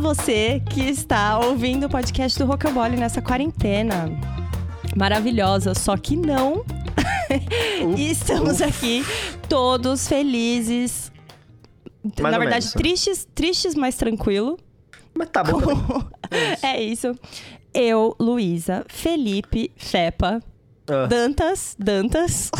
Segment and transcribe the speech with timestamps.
[0.00, 4.06] você que está ouvindo o podcast do Rocambole nessa quarentena
[4.96, 6.64] maravilhosa, só que não.
[7.96, 9.04] e estamos aqui
[9.48, 11.12] todos felizes.
[12.18, 12.72] Mais Na verdade, menos.
[12.72, 14.58] tristes, tristes, mas tranquilo.
[15.14, 15.76] Mas tá bom também.
[16.62, 17.14] é isso.
[17.74, 20.42] Eu, Luísa, Felipe, Fepa,
[20.92, 21.06] Ah.
[21.06, 22.50] Dantas, Dantas,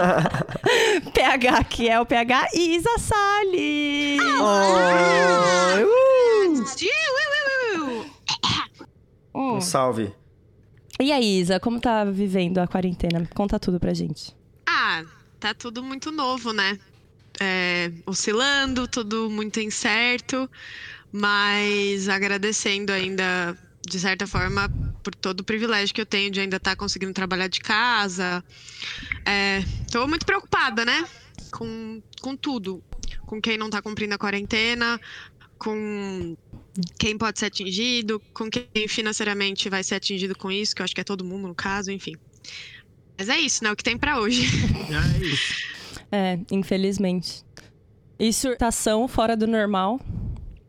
[1.12, 4.20] PH, que é o PH, e Isa Salles.
[4.22, 5.90] Oi, uh!
[9.34, 10.10] Um salve.
[10.98, 13.28] E aí, Isa, como tá vivendo a quarentena?
[13.34, 14.34] Conta tudo pra gente.
[14.66, 15.04] Ah,
[15.38, 16.78] tá tudo muito novo, né?
[17.38, 20.50] É, oscilando, tudo muito incerto,
[21.12, 23.58] mas agradecendo ainda,
[23.90, 24.68] de certa forma,
[25.02, 28.42] por todo o privilégio que eu tenho de ainda estar conseguindo trabalhar de casa.
[29.26, 31.06] É, tô muito preocupada, né?
[31.50, 32.82] Com, com tudo.
[33.26, 35.00] Com quem não tá cumprindo a quarentena,
[35.58, 36.36] com
[36.98, 40.94] quem pode ser atingido, com quem financeiramente vai ser atingido com isso, que eu acho
[40.94, 42.14] que é todo mundo no caso, enfim.
[43.18, 43.72] Mas é isso, né?
[43.72, 44.42] O que tem pra hoje.
[44.90, 45.70] É isso.
[46.12, 47.44] É, infelizmente.
[48.18, 50.00] E surtação fora do normal.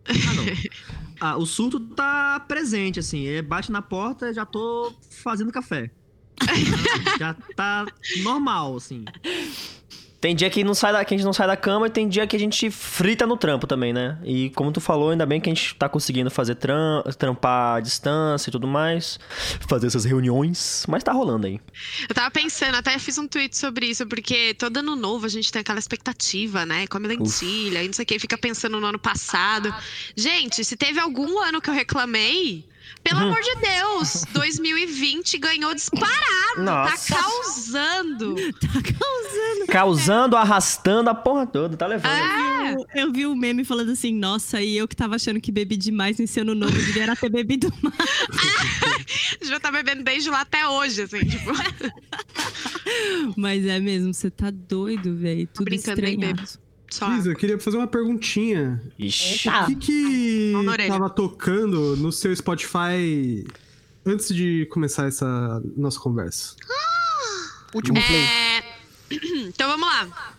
[0.05, 0.45] Ah, não.
[1.23, 3.19] Ah, o surto tá presente, assim.
[3.19, 5.91] Ele bate na porta, já tô fazendo café.
[7.19, 7.85] já tá
[8.23, 9.05] normal, assim.
[10.21, 12.07] Tem dia que, não sai da, que a gente não sai da cama e tem
[12.07, 14.19] dia que a gente frita no trampo também, né?
[14.23, 17.79] E como tu falou, ainda bem que a gente tá conseguindo fazer tram, trampar à
[17.79, 19.19] distância e tudo mais.
[19.67, 20.85] Fazer essas reuniões.
[20.87, 21.59] Mas tá rolando aí.
[22.07, 25.51] Eu tava pensando, até fiz um tweet sobre isso, porque todo ano novo a gente
[25.51, 26.85] tem aquela expectativa, né?
[26.85, 29.73] Come lentilha e não sei o que, fica pensando no ano passado.
[30.15, 32.63] Gente, se teve algum ano que eu reclamei,
[33.03, 36.63] pelo amor de Deus, 2020 ganhou disparado.
[36.63, 37.13] Nossa.
[37.13, 38.35] Tá causando.
[39.67, 42.11] Causando, arrastando a porra toda, tá levando.
[42.11, 42.73] É.
[42.73, 45.75] Eu, eu vi o meme falando assim, nossa, e eu que tava achando que bebi
[45.75, 47.95] demais no ensino novo, devia era ter bebido mais.
[49.41, 51.51] Já tá bebendo desde lá até hoje, assim, tipo.
[53.35, 55.47] Mas é mesmo, você tá doido, velho.
[55.47, 56.60] Tudo brincando, estranhado.
[56.91, 57.07] Só.
[57.07, 58.81] Luísa, eu queria fazer uma perguntinha.
[58.99, 59.47] Ixi.
[59.47, 60.53] O que que
[60.87, 63.45] tava tocando no seu Spotify
[64.05, 66.55] antes de começar essa nossa conversa?
[67.73, 68.21] Último play.
[68.21, 68.81] É...
[69.47, 70.33] Então vamos lá.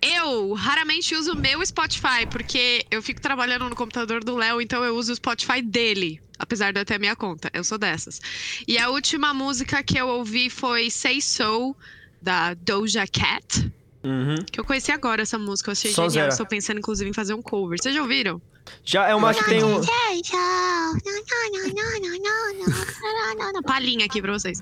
[0.00, 4.82] Eu raramente uso o meu Spotify, porque eu fico trabalhando no computador do Léo, então
[4.82, 6.20] eu uso o Spotify dele.
[6.38, 7.50] Apesar de eu ter a minha conta.
[7.52, 8.18] Eu sou dessas.
[8.66, 11.76] E a última música que eu ouvi foi Say So,
[12.22, 13.70] da Doja Cat.
[14.02, 14.36] Uhum.
[14.50, 15.70] Que eu conheci agora essa música.
[15.70, 16.28] Eu achei Só genial.
[16.28, 17.78] Estou pensando, inclusive, em fazer um cover.
[17.80, 18.40] Vocês já ouviram?
[18.84, 19.80] Já é uma que tem um.
[23.64, 24.60] Palhinha aqui pra vocês.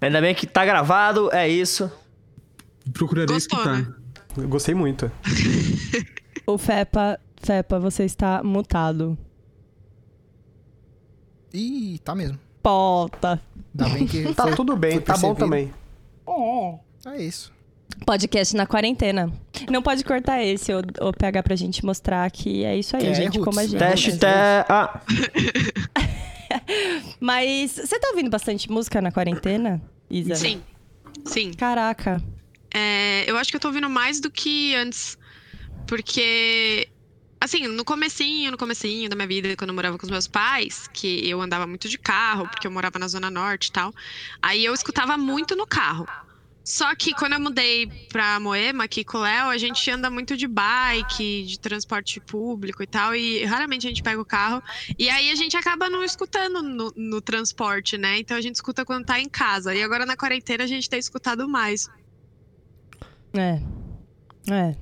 [0.00, 1.90] Ainda bem que tá gravado, é isso.
[2.92, 3.78] Procurarei Gostou, escutar.
[3.78, 3.94] né?
[4.36, 5.10] Eu gostei muito.
[6.46, 9.16] O Fepa, Fepa, você está mutado.
[11.54, 12.38] Ih, tá mesmo.
[12.62, 13.40] Pota.
[13.78, 14.34] Ainda bem que.
[14.34, 15.72] Tá foi- tudo bem, tá bom também.
[17.06, 17.50] É isso.
[18.06, 19.32] Podcast na quarentena.
[19.70, 23.14] Não pode cortar esse ou, ou pegar pra gente mostrar que é isso aí, é
[23.14, 23.44] gente, roots.
[23.44, 23.78] como a gente.
[23.78, 24.26] Teste, te...
[24.26, 25.00] Ah,
[27.20, 30.34] Mas você tá ouvindo bastante música na quarentena, Isa?
[30.34, 30.62] Sim.
[31.24, 31.52] Sim.
[31.52, 32.22] Caraca.
[32.72, 35.16] É, eu acho que eu tô ouvindo mais do que antes.
[35.86, 36.88] Porque,
[37.40, 40.88] assim, no comecinho, no comecinho da minha vida, quando eu morava com os meus pais,
[40.92, 43.92] que eu andava muito de carro, porque eu morava na Zona Norte e tal,
[44.42, 46.06] aí eu escutava muito no carro.
[46.64, 50.34] Só que quando eu mudei pra Moema, aqui com o Léo, a gente anda muito
[50.34, 54.62] de bike, de transporte público e tal, e raramente a gente pega o carro.
[54.98, 58.18] E aí a gente acaba não escutando no, no transporte, né?
[58.18, 59.74] Então a gente escuta quando tá em casa.
[59.74, 61.86] E agora na quarentena a gente tem escutado mais.
[63.34, 63.60] É.
[64.50, 64.74] É.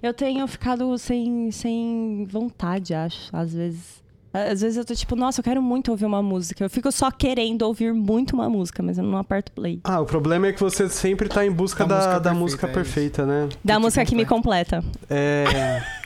[0.00, 4.00] Eu tenho ficado sem, sem vontade, acho, às vezes.
[4.32, 6.64] Às vezes eu tô tipo, nossa, eu quero muito ouvir uma música.
[6.64, 9.80] Eu fico só querendo ouvir muito uma música, mas eu não aperto play.
[9.82, 12.34] Ah, o problema é que você sempre tá em busca Da da, música da perfeita,
[12.40, 13.48] música é perfeita, né?
[13.64, 14.84] Da te música que me completa.
[15.08, 15.82] É.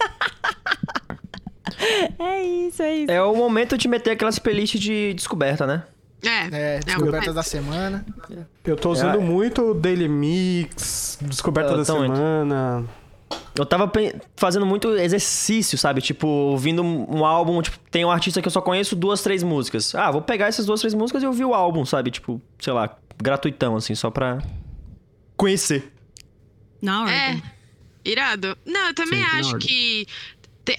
[2.19, 3.11] É isso, é isso.
[3.11, 5.83] é o momento de meter aquelas playlists de descoberta, né?
[6.23, 6.77] É.
[6.77, 8.05] É, descoberta um- da semana.
[8.65, 9.23] Eu tô usando É.
[9.23, 11.85] muito o Daily Mix, Descoberta Eu da.
[11.85, 12.85] Semana.
[13.57, 13.91] Eu tava
[14.37, 16.01] fazendo muito exercício, sabe?
[16.01, 19.43] Tipo, ouvindo um um álbum, tipo, tem um artista que eu só conheço duas, três
[19.43, 19.95] músicas.
[19.95, 22.11] Ah, vou pegar essas duas, três músicas e ouvir o álbum, sabe?
[22.11, 24.39] Tipo, sei lá, gratuitão, assim, só pra
[25.37, 25.93] conhecer.
[26.83, 27.17] Na ordem.
[27.17, 27.43] É.
[28.05, 28.57] Irado.
[28.67, 30.07] Não, eu também acho que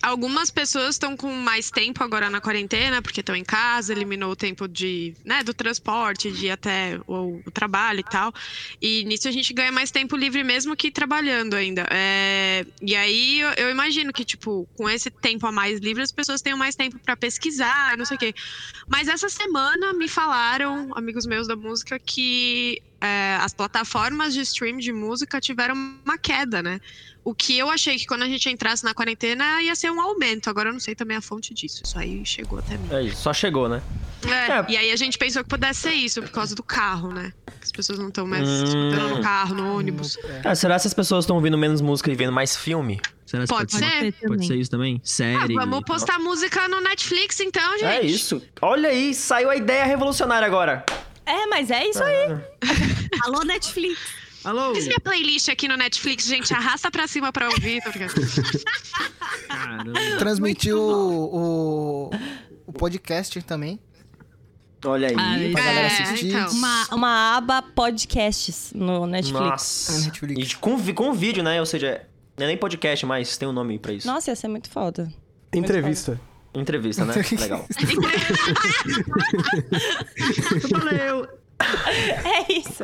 [0.01, 4.35] Algumas pessoas estão com mais tempo agora na quarentena, porque estão em casa, eliminou o
[4.35, 8.33] tempo de, né, do transporte, de ir até o, o trabalho e tal.
[8.81, 11.85] E nisso a gente ganha mais tempo livre mesmo que trabalhando ainda.
[11.91, 16.11] É, e aí eu, eu imagino que, tipo, com esse tempo a mais livre, as
[16.11, 18.33] pessoas tenham mais tempo para pesquisar, não sei o quê.
[18.87, 24.77] Mas essa semana me falaram, amigos meus da música, que é, as plataformas de stream
[24.77, 25.75] de música tiveram
[26.05, 26.79] uma queda, né?
[27.23, 30.47] O que eu achei que quando a gente entrasse na quarentena ia ser um aumento.
[30.49, 31.81] Agora eu não sei também a fonte disso.
[31.83, 32.87] Isso aí chegou até mim.
[32.91, 33.81] É isso, só chegou, né?
[34.27, 34.65] É, É.
[34.69, 37.33] E aí a gente pensou que pudesse ser isso, por causa do carro, né?
[37.47, 38.63] Que as pessoas não estão mais Hum.
[38.63, 40.17] escutando no carro, no ônibus.
[40.43, 43.01] Ah, será que as pessoas estão ouvindo menos música e vendo mais filme?
[43.25, 44.13] Será que Pode ser.
[44.27, 44.97] Pode ser isso também?
[44.97, 45.55] Ah, Série.
[45.55, 47.85] vamos postar música no Netflix então, gente.
[47.85, 48.39] É isso.
[48.61, 50.85] Olha aí, saiu a ideia revolucionária agora.
[51.25, 52.27] É, mas é isso aí.
[53.23, 53.99] Alô, Netflix.
[54.43, 54.75] Alô?
[54.75, 56.53] Fiz minha playlist aqui no Netflix, gente.
[56.53, 57.81] Arrasta pra cima pra ouvir.
[59.47, 59.93] Caramba.
[60.19, 62.09] Transmitiu o, o,
[62.67, 63.79] o podcast também.
[64.85, 65.15] Olha aí.
[65.17, 66.27] Ah, Pra galera É, assistir.
[66.27, 66.51] então.
[66.51, 69.39] Uma, uma aba podcasts no Netflix.
[69.49, 69.93] Nossa.
[69.93, 70.51] É, Netflix.
[70.51, 71.59] E com, com vídeo, né?
[71.59, 72.05] Ou seja,
[72.37, 74.05] não é nem podcast mais, tem um nome pra isso.
[74.05, 75.11] Nossa, ia ser muito foda.
[75.51, 76.19] Entrevista.
[76.55, 77.13] Entrevista, né?
[77.39, 77.65] Legal.
[80.71, 81.27] Valeu.
[81.59, 82.83] É isso.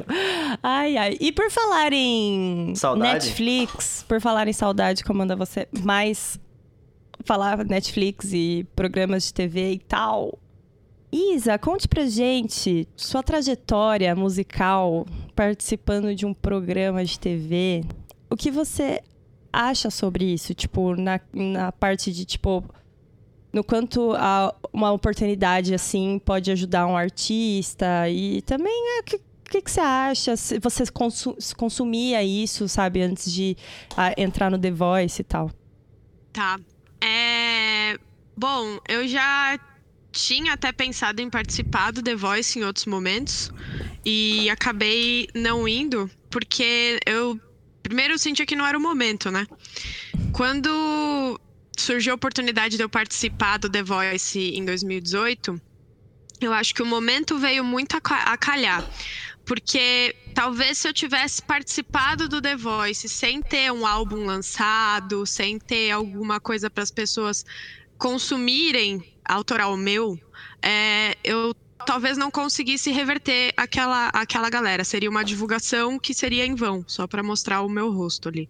[0.62, 1.18] Ai, ai.
[1.19, 3.25] E por falar em Saudade?
[3.25, 6.39] Netflix, por falar em saudade, comanda você mais
[7.23, 10.38] falar Netflix e programas de TV e tal.
[11.12, 17.83] Isa, conte pra gente sua trajetória musical participando de um programa de TV.
[18.29, 19.01] O que você
[19.51, 20.53] acha sobre isso?
[20.53, 22.63] Tipo, na, na parte de, tipo,
[23.53, 29.21] no quanto a, uma oportunidade assim pode ajudar um artista e também é, que, o
[29.50, 30.36] que, que você acha?
[30.36, 33.57] Você consu- consumia isso, sabe, antes de
[33.98, 35.51] ah, entrar no The Voice e tal?
[36.31, 36.59] Tá.
[37.01, 37.98] É...
[38.38, 39.59] Bom, eu já
[40.12, 43.51] tinha até pensado em participar do The Voice em outros momentos
[44.06, 47.39] e acabei não indo porque eu
[47.83, 49.45] primeiro eu sentia que não era o momento, né?
[50.31, 51.39] Quando
[51.77, 55.62] surgiu a oportunidade de eu participar do The Voice em 2018,
[56.41, 58.83] eu acho que o momento veio muito a ca- a calhar.
[59.45, 65.59] Porque talvez se eu tivesse participado do The Voice sem ter um álbum lançado, sem
[65.59, 67.44] ter alguma coisa para as pessoas
[67.97, 70.18] consumirem autoral meu,
[70.63, 71.53] é, eu
[71.85, 74.83] talvez não conseguisse reverter aquela, aquela galera.
[74.83, 78.50] Seria uma divulgação que seria em vão, só para mostrar o meu rosto ali.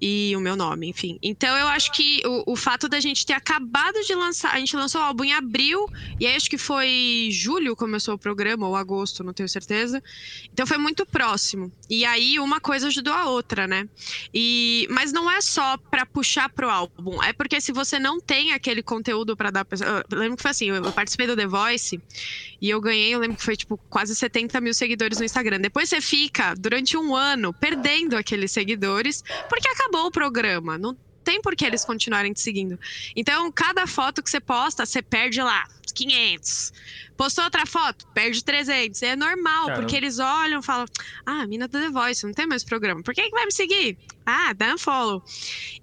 [0.00, 1.18] E o meu nome, enfim.
[1.22, 4.52] Então eu acho que o, o fato da gente ter acabado de lançar.
[4.54, 5.86] A gente lançou o álbum em abril,
[6.20, 10.02] e aí acho que foi julho começou o programa, ou agosto, não tenho certeza.
[10.52, 11.72] Então foi muito próximo.
[11.88, 13.88] E aí uma coisa ajudou a outra, né?
[14.34, 18.52] E, mas não é só pra puxar pro álbum, é porque se você não tem
[18.52, 19.64] aquele conteúdo pra dar.
[19.64, 19.78] pra-
[20.10, 21.98] Eu lembro que foi assim: eu participei do The Voice
[22.60, 25.58] e eu ganhei, eu lembro que foi tipo quase 70 mil seguidores no Instagram.
[25.60, 30.76] Depois você fica durante um ano perdendo aqueles seguidores, porque acabou o programa.
[30.76, 32.78] Não tem por que eles continuarem te seguindo.
[33.14, 36.72] Então, cada foto que você posta, você perde lá 500.
[37.16, 39.02] Postou outra foto, perde 300.
[39.02, 39.82] É normal, Caramba.
[39.82, 40.86] porque eles olham e falam:
[41.24, 43.02] Ah, a mina do The Voice, não tem mais programa.
[43.02, 43.98] Por que, que vai me seguir?
[44.24, 45.22] Ah, dá um follow.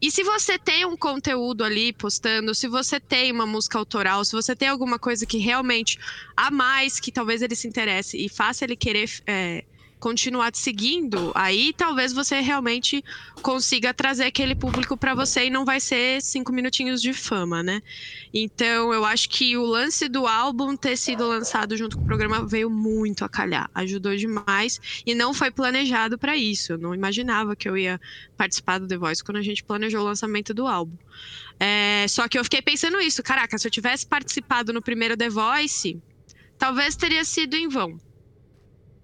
[0.01, 4.33] E se você tem um conteúdo ali postando, se você tem uma música autoral, se
[4.33, 5.97] você tem alguma coisa que realmente
[6.37, 9.65] a mais, que talvez ele se interesse e faça ele querer é,
[10.03, 13.01] continuar te seguindo, aí talvez você realmente
[13.41, 17.79] consiga trazer aquele público pra você e não vai ser cinco minutinhos de fama, né?
[18.33, 22.45] Então eu acho que o lance do álbum ter sido lançado junto com o programa
[22.45, 26.73] veio muito a calhar, ajudou demais e não foi planejado pra isso.
[26.73, 27.97] Eu não imaginava que eu ia
[28.35, 30.97] participar do The Voice quando a gente planejou o lançamento do álbum.
[31.57, 35.29] É, só que eu fiquei pensando isso, caraca, se eu tivesse participado no primeiro The
[35.29, 35.97] Voice,
[36.57, 37.97] talvez teria sido em vão.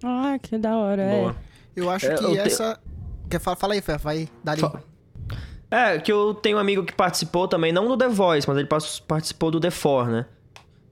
[0.02, 1.04] Ah, que da hora.
[1.06, 1.36] Boa.
[1.76, 2.78] Eu acho É, que eu te- essa.
[3.28, 4.60] Quer falar, fala aí, Fé, vai, dali.
[4.60, 4.80] Fa-
[5.70, 8.66] É, que eu tenho um amigo que participou também, não do The Voice, mas ele
[9.06, 10.26] participou do The Four, né?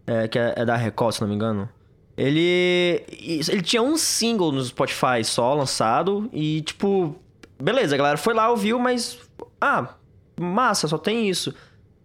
[0.07, 1.69] É, que é, é da Record, se não me engano.
[2.17, 3.03] Ele.
[3.49, 7.17] Ele tinha um single no Spotify só lançado e, tipo.
[7.61, 9.19] Beleza, a galera foi lá, ouviu, mas.
[9.61, 9.95] Ah,
[10.41, 11.53] massa, só tem isso.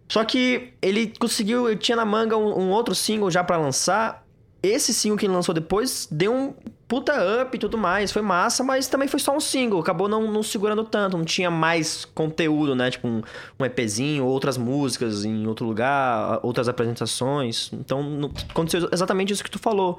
[0.08, 1.68] Só que ele conseguiu.
[1.68, 4.24] Ele tinha na manga um, um outro single já pra lançar.
[4.62, 6.54] Esse single que ele lançou depois deu um
[6.88, 7.12] puta
[7.42, 8.12] up e tudo mais.
[8.12, 9.80] Foi massa, mas também foi só um single.
[9.80, 11.16] Acabou não, não segurando tanto.
[11.16, 12.90] Não tinha mais conteúdo, né?
[12.90, 13.22] Tipo um,
[13.58, 17.70] um EPzinho, outras músicas em outro lugar, outras apresentações.
[17.72, 19.98] Então não- aconteceu exatamente isso que tu falou.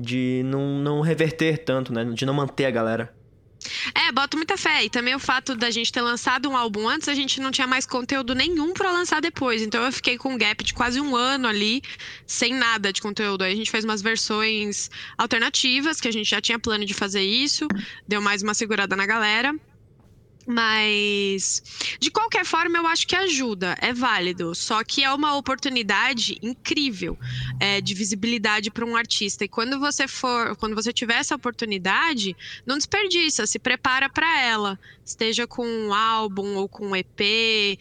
[0.00, 2.04] De não, não reverter tanto, né?
[2.04, 3.12] De não manter a galera.
[3.94, 4.84] É, boto muita fé.
[4.84, 7.66] E também o fato da gente ter lançado um álbum antes, a gente não tinha
[7.66, 9.62] mais conteúdo nenhum pra lançar depois.
[9.62, 11.82] Então eu fiquei com um gap de quase um ano ali,
[12.26, 13.42] sem nada de conteúdo.
[13.42, 17.22] Aí a gente fez umas versões alternativas, que a gente já tinha plano de fazer
[17.22, 17.66] isso,
[18.06, 19.54] deu mais uma segurada na galera.
[20.50, 21.62] Mas,
[22.00, 24.54] de qualquer forma, eu acho que ajuda, é válido.
[24.54, 27.18] Só que é uma oportunidade incrível
[27.60, 29.44] é, de visibilidade para um artista.
[29.44, 34.80] E quando você for, quando você tiver essa oportunidade, não desperdiça, se prepara para ela.
[35.04, 37.78] Esteja com um álbum ou com um EP.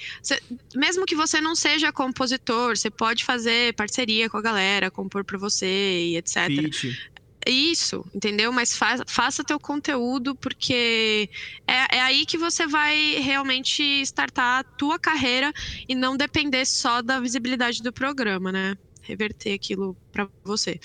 [0.76, 5.38] Mesmo que você não seja compositor, você pode fazer parceria com a galera, compor para
[5.38, 5.66] você
[6.10, 6.48] e etc.
[6.48, 7.12] Fit.
[7.46, 8.52] Isso, entendeu?
[8.52, 11.30] Mas fa faça teu conteúdo, porque
[11.68, 15.54] é, é aí que você vai realmente startar a tua carreira
[15.88, 18.76] e não depender só da visibilidade do programa, né?
[19.02, 20.78] Reverter aquilo pra você.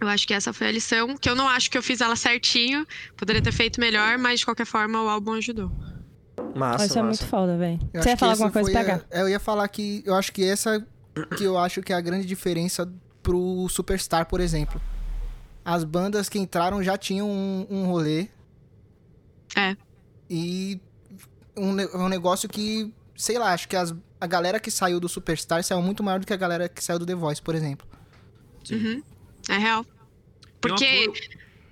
[0.00, 2.16] Eu acho que essa foi a lição, que eu não acho que eu fiz ela
[2.16, 2.84] certinho,
[3.16, 5.70] poderia ter feito melhor, mas de qualquer forma o álbum ajudou.
[6.56, 7.26] Massa, Isso é muito massa.
[7.26, 7.78] foda, velho.
[7.94, 9.04] Você ia falar alguma coisa, foi a- PH?
[9.12, 10.84] é, Eu ia falar que eu acho que essa
[11.36, 12.90] que eu acho que é a grande diferença
[13.22, 14.80] pro Superstar, por exemplo.
[15.64, 18.28] As bandas que entraram já tinham um, um rolê.
[19.56, 19.76] É.
[20.28, 20.80] E
[21.56, 21.70] um,
[22.04, 25.82] um negócio que, sei lá, acho que as, a galera que saiu do Superstar saiu
[25.82, 27.86] muito maior do que a galera que saiu do The Voice, por exemplo.
[28.70, 29.02] Uhum.
[29.48, 29.84] É real.
[30.60, 30.84] Porque.
[30.84, 31.12] apoio-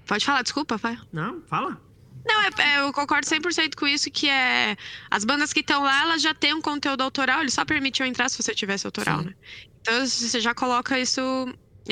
[0.06, 0.98] Pode falar, desculpa, vai.
[1.12, 1.80] Não, fala.
[2.26, 4.76] Não, é- é, eu concordo 100% com isso, que é...
[5.10, 8.28] As bandas que estão lá, elas já têm um conteúdo autoral, eles só permitiam entrar
[8.28, 9.26] se você tivesse autoral, Sim.
[9.26, 9.34] né?
[9.80, 11.22] Então, você já coloca isso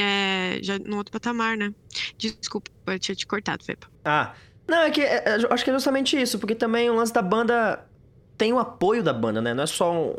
[0.01, 1.73] é, já no outro patamar, né?
[2.17, 3.87] Desculpa, eu tinha te cortado, Fepa.
[4.05, 4.35] Ah,
[4.67, 7.13] não, é que é, é, eu acho que é justamente isso, porque também o lance
[7.13, 7.85] da banda
[8.37, 9.55] tem o apoio da banda, né?
[9.55, 10.17] Não é só um-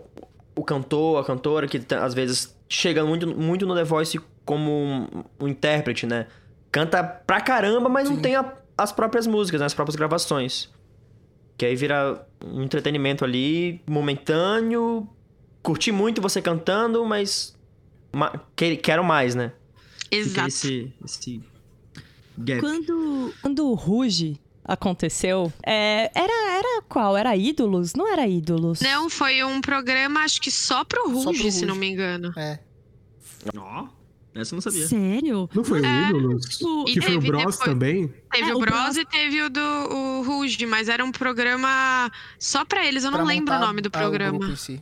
[0.55, 4.71] o cantor, a cantora, que tá- às vezes chega muito, muito no The Voice como
[4.71, 5.07] um,
[5.39, 6.27] um intérprete, né?
[6.71, 8.21] Canta pra caramba, mas não Sim.
[8.21, 9.65] tem a- as próprias músicas, né?
[9.67, 10.69] as próprias gravações.
[11.57, 15.07] Que aí vira um entretenimento ali, momentâneo.
[15.61, 17.55] Curti muito você cantando, mas.
[18.13, 19.51] ma- que- quero mais, né?
[20.11, 20.47] Exato.
[20.47, 21.41] esse, esse
[22.37, 22.61] gap.
[22.61, 23.33] Quando.
[23.41, 27.17] Quando o Ruge aconteceu, é, era, era qual?
[27.17, 27.93] Era Ídolos?
[27.95, 28.81] Não era Ídolos.
[28.81, 32.31] Não, foi um programa, acho que só pro Só pro Ruge, se não me engano.
[32.37, 32.59] É.
[33.57, 33.87] Ó,
[34.35, 34.87] essa eu não sabia.
[34.87, 35.49] Sério?
[35.53, 36.45] Não foi o É, Ídolos?
[36.87, 38.13] E Que foi o teve Bros depois- também?
[38.31, 41.11] Teve É, o o Bros Bros- e teve o do o Ruge, mas era um
[41.11, 43.03] programa só pra eles.
[43.03, 44.37] Eu não pra lembro o nome do programa.
[44.37, 44.81] grupo em si.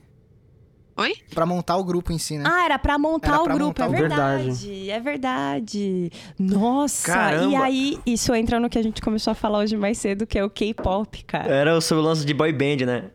[0.99, 1.13] Oi?
[1.33, 2.43] Pra montar o grupo em si, né?
[2.47, 4.07] Ah, era pra montar Era o pra grupo, montar é o grupo.
[4.09, 4.89] verdade.
[4.89, 6.11] É verdade.
[6.39, 7.51] Nossa, Caramba.
[7.51, 10.39] e aí isso entra no que a gente começou a falar hoje mais cedo, que
[10.39, 11.53] é o K-pop, cara.
[11.53, 13.11] Era o seu lance de boy band, né?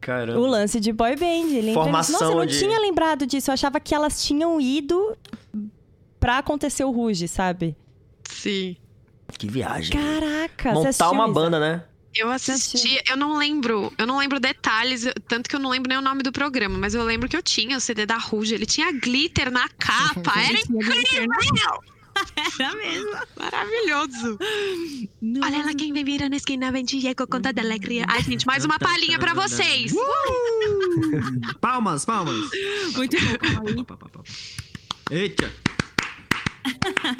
[0.00, 0.38] Caramba.
[0.40, 1.24] O lance de boy band.
[1.26, 1.74] Ele entra nisso.
[1.74, 3.50] Formação Nossa, eu não de- tinha lembrado disso.
[3.50, 5.16] Eu achava que elas tinham ido
[6.18, 7.76] pra acontecer o Ruge, sabe?
[8.30, 8.76] Sim.
[9.38, 9.92] Que viagem.
[9.96, 11.32] Caraca, Montar uma isso?
[11.34, 11.84] banda, né?
[12.14, 15.98] Eu assisti, eu não lembro, eu não lembro detalhes, tanto que eu não lembro nem
[15.98, 18.66] o nome do programa, mas eu lembro que eu tinha o CD da Ruge, ele
[18.66, 21.80] tinha glitter na capa, era incrível!
[22.58, 23.10] Era mesmo.
[23.36, 24.38] Maravilhoso!
[25.22, 25.46] Nossa.
[25.46, 28.04] Olha lá quem vem virando a esquina, vem Diego com toda alegria.
[28.08, 29.92] Ai, gente, mais uma palhinha pra vocês!
[31.60, 32.50] Palmas, palmas.
[32.94, 34.22] Muito bom.
[35.10, 35.52] Eita.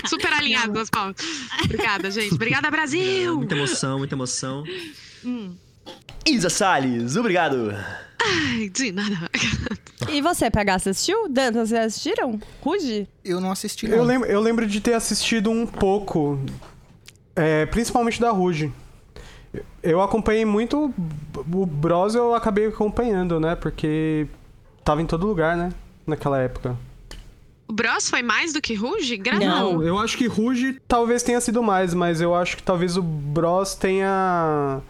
[0.06, 1.16] Super alinhado, duas palmas.
[1.64, 2.34] Obrigada, gente.
[2.34, 3.36] Obrigada, Brasil!
[3.36, 4.64] Muita emoção, muita emoção.
[6.26, 7.72] Isa Salles, obrigado.
[8.22, 9.30] Ai, de nada.
[10.08, 11.28] E você, PH, assistiu?
[11.28, 12.40] Dantas, vocês assistiram?
[12.62, 13.08] Ruge?
[13.24, 13.96] Eu não assisti, não.
[13.96, 16.38] Eu lembro, eu lembro de ter assistido um pouco,
[17.34, 18.72] é, principalmente da Ruge.
[19.82, 20.92] Eu acompanhei muito.
[21.36, 23.56] O Bros eu acabei acompanhando, né?
[23.56, 24.26] Porque
[24.84, 25.72] tava em todo lugar, né?
[26.06, 26.76] Naquela época.
[27.70, 29.16] O Bros foi mais do que Ruge?
[29.16, 29.74] Graças Não.
[29.74, 33.02] Não, eu acho que Ruge talvez tenha sido mais, mas eu acho que talvez o
[33.02, 34.80] Bros tenha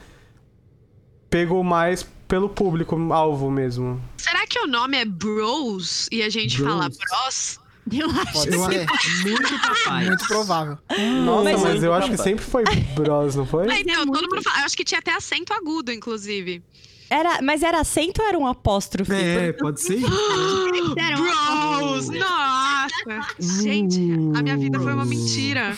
[1.29, 4.01] pego mais pelo público alvo mesmo.
[4.17, 6.73] Será que o nome é Bros e a gente Bros.
[6.73, 7.61] fala Bros?
[7.93, 8.33] Eu acho.
[8.33, 8.87] Pode Eu ser.
[9.25, 10.07] Muito capaz.
[10.07, 10.79] Muito provável.
[11.25, 13.65] Nossa, Mas mas, eu- eu acho que sempre foi Bros, não foi?
[13.65, 14.61] Então, é todo muito- mundo fala.
[14.61, 16.63] Eu acho que tinha até acento agudo, inclusive.
[17.11, 19.13] Era, mas era acento ou era um apóstrofe?
[19.13, 19.99] É, pode ser.
[20.07, 22.09] Bros!
[22.09, 23.35] Nossa!
[23.39, 24.01] Gente,
[24.37, 25.77] a minha vida foi uma mentira.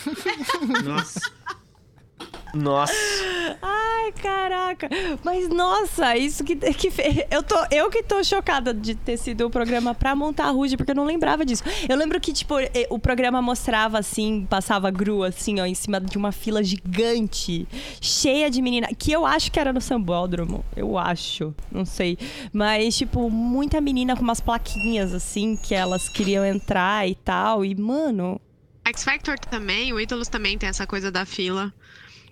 [0.83, 1.19] Nossa.
[2.53, 2.93] Nossa.
[3.61, 4.89] Ai, caraca.
[5.23, 6.91] Mas nossa, isso que, que
[7.31, 10.77] eu tô eu que tô chocada de ter sido o programa pra montar a Ruge,
[10.77, 11.63] porque eu não lembrava disso.
[11.87, 12.55] Eu lembro que tipo
[12.89, 17.67] o programa mostrava assim, passava grua assim, ó, em cima de uma fila gigante,
[18.01, 22.17] cheia de menina, que eu acho que era no Sambódromo, eu acho, não sei,
[22.51, 27.75] mas tipo muita menina com umas plaquinhas assim que elas queriam entrar e tal, e
[27.75, 28.39] mano,
[28.85, 31.73] X Factor também, o Ídolos também tem essa coisa da fila.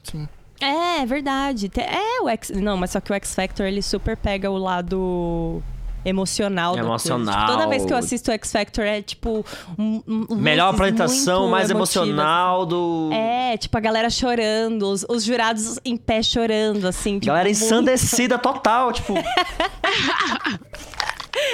[0.03, 0.27] Sim.
[0.59, 1.71] É, é verdade.
[1.77, 2.49] É o X.
[2.51, 5.61] Não, mas só que o X Factor ele super pega o lado
[6.05, 6.73] emocional.
[6.75, 6.87] da coisa.
[6.89, 7.35] Emocional.
[7.45, 9.43] Tipo, toda vez que eu assisto o X Factor é tipo.
[9.77, 12.07] um- um- Melhor apresentação, mais emotivas.
[12.07, 13.09] emocional do.
[13.11, 17.15] É, tipo, a galera chorando, os, os jurados em pé chorando, assim.
[17.15, 19.15] Tipo, Galera muito- ensandecida total, tipo.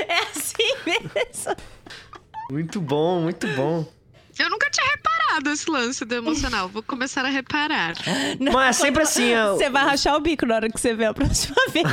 [0.07, 1.55] É assim mesmo.
[2.49, 3.85] Muito bom, muito bom.
[4.39, 5.16] Eu nunca tinha reparado
[5.51, 6.67] esse lance do emocional.
[6.69, 7.93] Vou começar a reparar.
[8.53, 9.31] Mas é sempre assim.
[9.31, 11.85] é- Você vai rachar o bico na hora que você vê a próxima vez.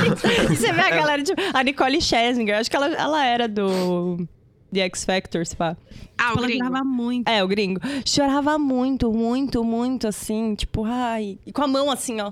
[0.51, 4.27] e você vê a galera, tipo, a Nicole Scherzinger, acho que ela, ela era do
[4.73, 5.77] The X Factor, se pá.
[6.17, 6.69] Ah, o Ela gringo.
[6.69, 7.27] grava muito.
[7.27, 7.79] É, o gringo.
[8.05, 11.37] Chorava muito, muito, muito, assim, tipo, ai.
[11.45, 12.31] E com a mão assim, ó.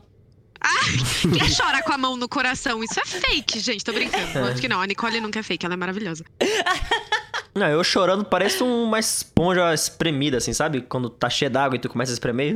[1.22, 2.82] Quem chora com a mão no coração?
[2.82, 3.84] Isso é fake, gente.
[3.84, 4.40] Tô brincando.
[4.48, 4.80] Acho que não.
[4.80, 5.66] A Nicole nunca é fake.
[5.66, 6.24] Ela é maravilhosa.
[7.56, 10.82] Não, eu chorando parece uma esponja espremida, assim, sabe?
[10.82, 12.56] Quando tá cheia d'água e tu começa a espremer.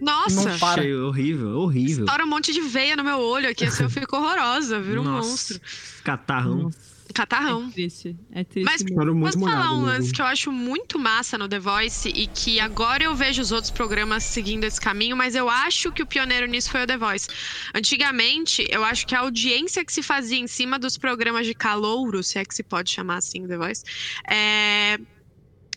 [0.00, 0.50] Nossa!
[0.50, 0.82] Não para.
[0.82, 2.04] Cheio, horrível, horrível.
[2.04, 5.04] Estoura um monte de veia no meu olho aqui, assim eu fico horrorosa, vira um
[5.04, 5.60] Nossa, monstro.
[6.04, 6.70] Catarrão.
[7.12, 7.68] Catarrão.
[7.68, 8.16] É triste.
[8.32, 9.20] É triste Mas mesmo.
[9.20, 9.86] Posso falar molhado um mesmo.
[9.86, 13.52] lance que eu acho muito massa no The Voice e que agora eu vejo os
[13.52, 16.96] outros programas seguindo esse caminho, mas eu acho que o pioneiro nisso foi o The
[16.96, 17.28] Voice.
[17.74, 22.22] Antigamente, eu acho que a audiência que se fazia em cima dos programas de calouro,
[22.22, 23.82] se é que se pode chamar assim The Voice,
[24.28, 24.98] é,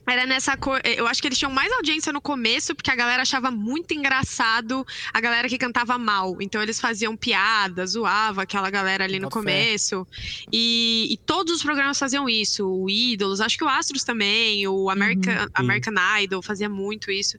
[0.07, 0.79] Era nessa cor.
[0.83, 4.85] Eu acho que eles tinham mais audiência no começo, porque a galera achava muito engraçado
[5.13, 6.37] a galera que cantava mal.
[6.41, 10.07] Então eles faziam piada, zoava aquela galera ali no começo.
[10.51, 12.67] E, e todos os programas faziam isso.
[12.67, 17.37] O Ídolos, acho que o Astros também, o American, American Idol fazia muito isso.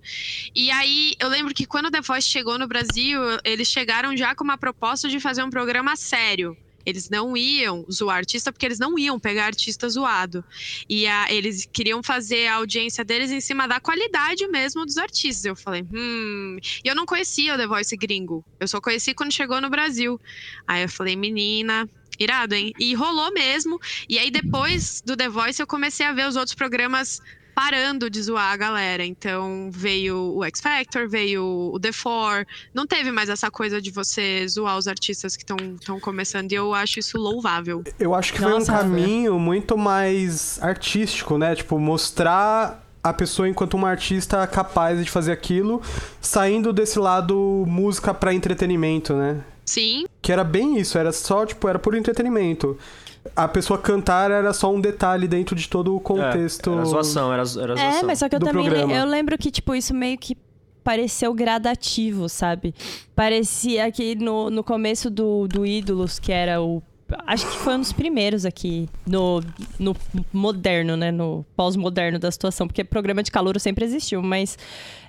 [0.55, 4.35] E aí eu lembro que quando o The Voice chegou no Brasil, eles chegaram já
[4.35, 6.57] com uma proposta de fazer um programa sério.
[6.87, 10.45] Eles não iam zoar artista porque eles não iam pegar artista zoado.
[10.89, 15.45] E a- eles queriam fazer a audiência deles em cima da qualidade mesmo dos artistas.
[15.45, 16.57] Eu falei, hum.
[16.85, 18.45] E eu não conhecia o The Voice gringo.
[18.61, 20.19] Eu só conheci quando chegou no Brasil.
[20.67, 21.89] Aí eu falei, menina.
[22.19, 22.73] Irado, hein?
[22.79, 23.79] E rolou mesmo.
[24.09, 27.21] E aí, depois do The Voice, eu comecei a ver os outros programas
[27.57, 29.03] parando de zoar a galera.
[29.03, 32.45] Então, veio o X Factor, veio o The Four.
[32.75, 36.53] Não teve mais essa coisa de você zoar os artistas que estão começando.
[36.53, 37.83] E eu acho isso louvável.
[37.99, 41.55] Eu acho que foi um caminho muito mais artístico, né?
[41.55, 45.81] Tipo, mostrar a pessoa enquanto uma artista capaz de fazer aquilo,
[46.21, 49.41] saindo desse lado música pra entretenimento, né?
[49.65, 52.79] Sim, Que era bem isso, era só, tipo, era puro entretenimento.
[53.35, 56.71] A pessoa cantar era só um detalhe dentro de todo o contexto.
[56.71, 57.45] É, era zoação, era, era
[57.77, 57.99] zoação.
[58.01, 58.65] É, mas só que eu do também.
[58.65, 58.95] le- programa.
[58.95, 60.37] Eu lembro que, tipo, isso meio que
[60.85, 62.75] pareceu gradativo, sabe?
[63.15, 66.83] Parecia que no, no começo do, do Ídolos, que era o.
[67.27, 69.41] Acho que foi um dos primeiros aqui no,
[69.79, 69.95] no
[70.33, 71.13] moderno, né?
[71.13, 74.59] No pós-moderno da situação, porque programa de calor sempre existiu, mas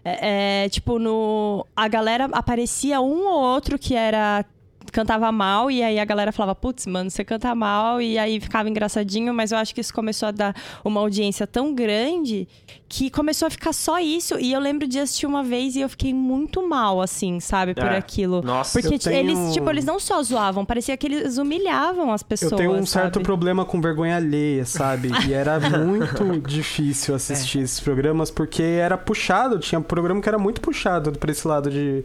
[0.06, 1.66] é, é, tipo, no.
[1.76, 4.46] A galera aparecia um ou outro que era.
[4.92, 8.70] Cantava mal, e aí a galera falava, putz, mano, você canta mal, e aí ficava
[8.70, 12.48] engraçadinho, mas eu acho que isso começou a dar uma audiência tão grande
[12.90, 14.40] que começou a ficar só isso.
[14.40, 17.84] E eu lembro de assistir uma vez e eu fiquei muito mal, assim, sabe, por
[17.86, 17.98] É.
[17.98, 18.42] aquilo.
[18.42, 22.52] Nossa, Porque tenho- eles, tipo, eles não só zoavam, parecia que eles humilhavam as pessoas.
[22.54, 23.26] Eu tenho um certo sabe?
[23.26, 25.10] problema com vergonha alheia, sabe?
[25.28, 30.62] E era muito difícil assistir esses programas porque era puxado, tinha programa que era muito
[30.62, 32.04] puxado pra esse lado de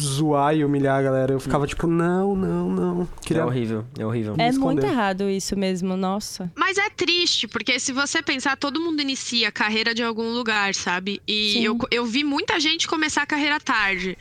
[0.00, 1.32] zoar e humilhar a galera.
[1.32, 3.02] Eu ficava tipo, não, não, não.
[3.02, 3.44] É Queria...
[3.44, 4.34] horrível, é horrível.
[4.38, 6.50] É muito errado isso mesmo, nossa.
[6.56, 10.74] Mas é triste, porque se você pensar, todo mundo inicia a carreira de algum lugar,
[10.74, 11.20] sabe?
[11.26, 11.64] E Sim.
[11.64, 14.16] eu, eu vi muita gente começar a carreira tarde.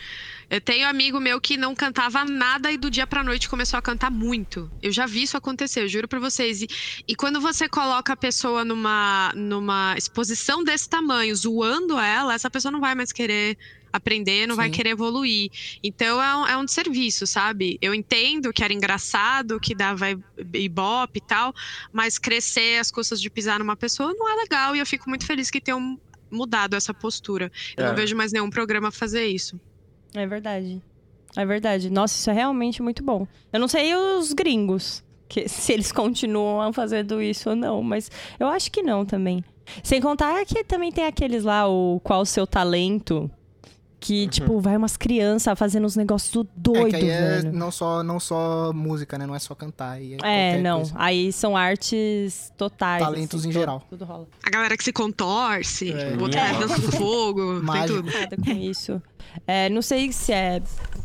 [0.51, 3.81] Eu tenho amigo meu que não cantava nada e do dia pra noite começou a
[3.81, 4.69] cantar muito.
[4.81, 6.61] Eu já vi isso acontecer, eu juro pra vocês.
[6.61, 6.67] E,
[7.07, 12.69] e quando você coloca a pessoa numa, numa exposição desse tamanho, zoando ela, essa pessoa
[12.69, 13.57] não vai mais querer
[13.93, 14.73] aprender, não vai Sim.
[14.73, 15.49] querer evoluir.
[15.81, 17.77] Então é um, é um desserviço, sabe?
[17.81, 20.07] Eu entendo que era engraçado, que dava
[20.53, 21.53] ibope e tal,
[21.93, 25.25] mas crescer às custas de pisar numa pessoa não é legal e eu fico muito
[25.25, 25.97] feliz que tenham
[26.29, 27.49] mudado essa postura.
[27.77, 27.87] Eu É.
[27.87, 29.57] não vejo mais nenhum programa fazer isso.
[30.13, 30.81] É verdade.
[31.35, 31.89] É verdade.
[31.89, 33.25] Nossa, isso é realmente muito bom.
[33.51, 38.47] Eu não sei os gringos, que, se eles continuam fazendo isso ou não, mas eu
[38.47, 39.43] acho que não também.
[39.83, 43.29] Sem contar que também tem aqueles lá, o Qual o Seu Talento,
[44.03, 47.53] que, tipo, vai umas crianças fazendo uns negócios É, doidos, que é velho.
[47.53, 49.27] não só, não só música, né?
[49.27, 50.01] Não é só cantar.
[50.01, 50.77] É, qualquer não.
[50.77, 50.93] coisa.
[50.95, 53.03] Aí são artes totais.
[53.03, 53.85] Talentos assim, em geral.
[53.87, 54.27] Tudo rola.
[54.43, 56.15] A galera que se contorce, É.
[56.17, 58.11] o outro cara dança do fogo, tem tudo.
[58.11, 58.99] Nada com isso.
[59.45, 60.61] É, não sei se é,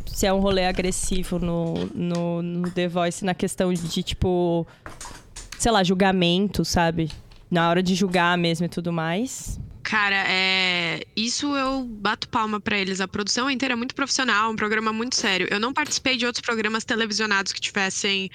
[0.06, 4.66] se é um rolê agressivo no, no, no The Voice na questão de, tipo,
[5.58, 7.10] sei lá, julgamento, sabe?
[7.50, 9.60] Na hora de julgar mesmo e tudo mais.
[9.88, 11.06] Cara, é...
[11.14, 13.00] isso eu bato palma pra eles.
[13.00, 15.46] A produção inteira é muito profissional, um programa muito sério.
[15.48, 18.28] Eu não participei de outros programas televisionados que tivessem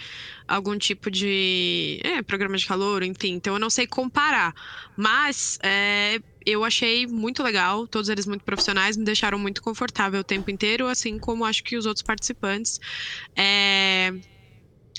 [0.48, 3.34] algum tipo de é, programa de calor, enfim.
[3.34, 4.54] Então eu não sei comparar.
[4.96, 10.24] Mas é, eu achei muito legal, todos eles muito profissionais, me deixaram muito confortável o
[10.24, 12.80] tempo inteiro, assim como acho que os outros participantes.
[13.36, 14.14] É...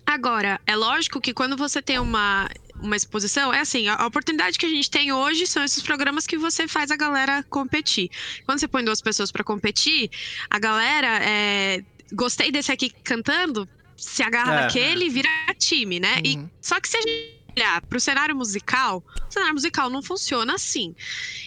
[0.05, 2.47] Agora, é lógico que quando você tem uma,
[2.83, 6.37] uma exposição, é assim, a oportunidade que a gente tem hoje são esses programas que
[6.37, 8.11] você faz a galera competir.
[8.45, 10.11] Quando você põe duas pessoas para competir,
[10.51, 11.81] a galera é,
[12.13, 14.61] gostei desse aqui cantando, se agarra É.
[14.63, 16.21] naquele e vira time, né?
[16.25, 16.51] E, Uhum.
[16.61, 20.95] só que se a gente olhar pro cenário musical, o cenário musical não funciona assim.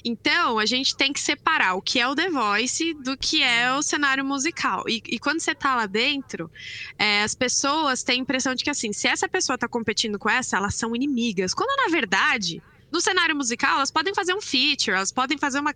[0.04, 3.72] Então, a gente tem que separar o que é o The Voice do que é
[3.74, 4.84] o cenário musical.
[4.88, 6.50] E, e quando você tá lá dentro,
[6.98, 10.30] é, as pessoas têm a impressão de que, assim, se essa pessoa tá competindo com
[10.30, 11.54] essa, elas são inimigas.
[11.54, 15.74] Quando, na verdade, no cenário musical, elas podem fazer um feature, elas podem fazer uma,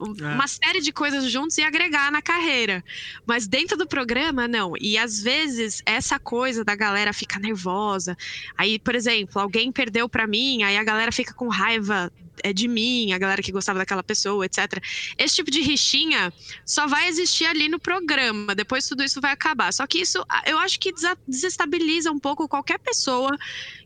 [0.00, 0.34] um- É.
[0.34, 2.84] uma série de coisas juntos e agregar na carreira.
[3.26, 4.72] Mas dentro do programa, não.
[4.80, 8.16] E às vezes, essa coisa da galera ficar nervosa.
[8.58, 12.66] Aí, por exemplo, alguém perdeu pra mim, aí a galera fica com raiva é, de
[12.66, 14.82] mim, a galera que gostava daquela pessoa, etc.
[15.18, 16.32] Esse tipo de rixinha
[16.64, 18.54] só vai existir ali no programa.
[18.54, 19.72] Depois tudo isso vai acabar.
[19.74, 20.90] Só que isso, eu acho que
[21.28, 23.36] desestabiliza um pouco qualquer pessoa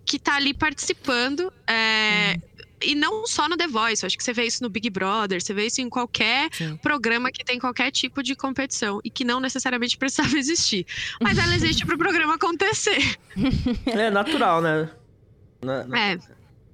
[0.07, 1.53] que tá ali participando.
[1.67, 2.37] é,
[2.87, 5.43] E não só no The Voice, eu acho que você vê isso no Big Brother,
[5.43, 6.77] você vê isso em qualquer Sim.
[6.77, 10.87] programa que tem qualquer tipo de competição e que não necessariamente precisava existir.
[11.21, 13.17] Mas ela existe pro programa acontecer.
[13.87, 14.91] É natural, né?
[15.63, 16.19] Na- na- É,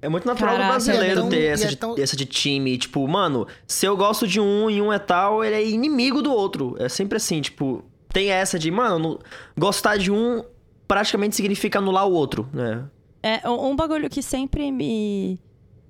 [0.03, 2.25] É muito natural Caraca, do brasileiro é tão- ter essa, é de, tão- essa de
[2.25, 2.77] time.
[2.77, 6.31] Tipo, mano, se eu gosto de um e um é tal, ele é inimigo do
[6.33, 6.75] outro.
[6.79, 9.19] É sempre assim, tipo, tem essa de, mano, no-
[9.57, 10.43] gostar de um
[10.87, 12.83] praticamente significa anular o outro, né?
[13.23, 15.39] É, um bagulho que sempre me,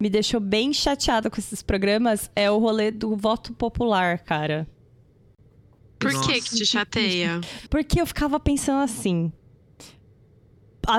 [0.02, 4.68] me deixou bem chateada com esses programas é o rolê do voto popular, cara.
[6.00, 6.32] por que Nossa.
[6.32, 7.40] que te chateia?
[7.70, 9.32] Porque eu ficava pensando assim.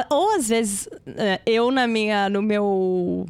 [0.08, 3.26] Ou às vezes é, eu na minha, no meu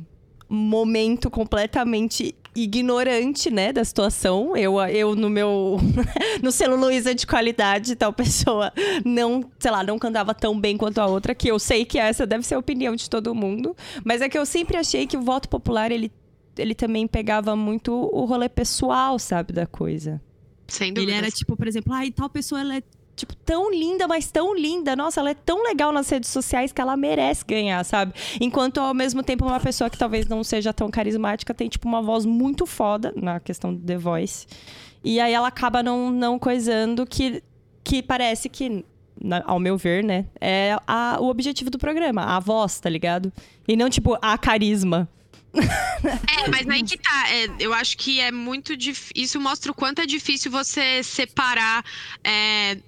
[0.47, 5.79] momento completamente ignorante, né, da situação, eu, eu no meu
[6.43, 8.73] no celuloide de qualidade, tal pessoa
[9.05, 12.27] não, sei lá, não cantava tão bem quanto a outra, que eu sei que essa
[12.27, 15.23] deve ser a opinião de todo mundo, mas é que eu sempre achei que o
[15.23, 16.13] voto popular ele
[16.59, 20.21] ele também pegava muito o rolê pessoal, sabe, da coisa.
[20.67, 21.17] Sem Ele dúvida.
[21.17, 22.83] era tipo, por exemplo, ai, tal pessoa ela é
[23.23, 24.95] tipo, tão linda, mas tão linda.
[24.97, 28.13] Nossa, ela é tão legal nas redes sociais que ela merece ganhar, sabe?
[28.41, 32.03] Enquanto, ao mesmo tempo, uma pessoa que talvez não seja tão carismática tem, tipo, uma
[32.03, 34.47] voz muito foda na questão do The Voice.
[35.05, 37.43] E aí ela acaba não, não coisando que,
[37.85, 38.85] que parece que,
[39.21, 43.33] na- ao meu ver, né, é a- o objetivo do programa, a voz, tá ligado?
[43.69, 45.09] E não, tipo, a carisma.
[45.55, 47.25] É, mas aí que tá.
[47.31, 49.13] é, eu acho que é muito difícil.
[49.15, 51.85] Isso mostra o quanto é difícil você separar
[52.25, 52.79] é,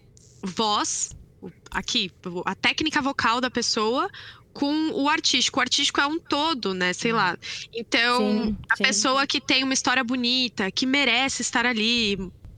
[0.44, 1.16] voz,
[1.70, 2.10] aqui,
[2.44, 4.08] a técnica vocal da pessoa.
[4.52, 5.58] Com o artístico.
[5.58, 6.92] O artístico é um todo, né?
[6.92, 7.36] Sei lá.
[7.72, 8.84] Então, Sim, a sim.
[8.84, 12.16] pessoa que tem uma história bonita, que merece estar ali.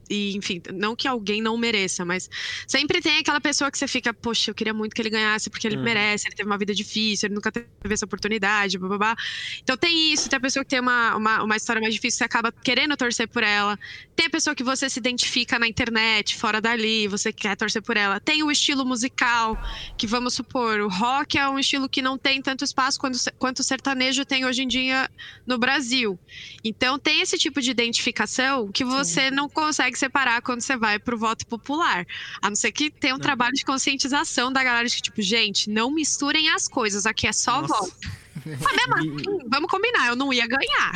[0.09, 2.27] E, enfim, não que alguém não mereça, mas
[2.67, 5.67] sempre tem aquela pessoa que você fica, poxa, eu queria muito que ele ganhasse, porque
[5.67, 5.81] ele Uhum.
[5.81, 9.15] merece, ele teve uma vida difícil, ele nunca teve essa oportunidade, babá.
[9.61, 12.23] Então tem isso, tem a pessoa que tem uma, uma, uma história mais difícil, você
[12.23, 13.77] acaba querendo torcer por ela.
[14.15, 17.97] Tem a pessoa que você se identifica na internet, fora dali, você quer torcer por
[17.97, 18.19] ela.
[18.19, 19.57] Tem o estilo musical,
[19.97, 23.59] que vamos supor, o rock é um estilo que não tem tanto espaço quanto, quanto
[23.59, 25.09] o sertanejo tem hoje em dia
[25.45, 26.19] no Brasil.
[26.63, 31.17] Então tem esse tipo de identificação que você não consegue separar quando você vai pro
[31.17, 32.05] voto popular.
[32.41, 33.23] A não ser que tenha um Não.
[33.23, 37.33] trabalho de conscientização da galera de que, tipo, gente, não misturem as coisas, aqui é
[37.33, 37.73] só Nossa.
[37.73, 38.27] voto.
[38.45, 40.91] Mas mesmo assim, vamos combinar, eu não ia ganhar.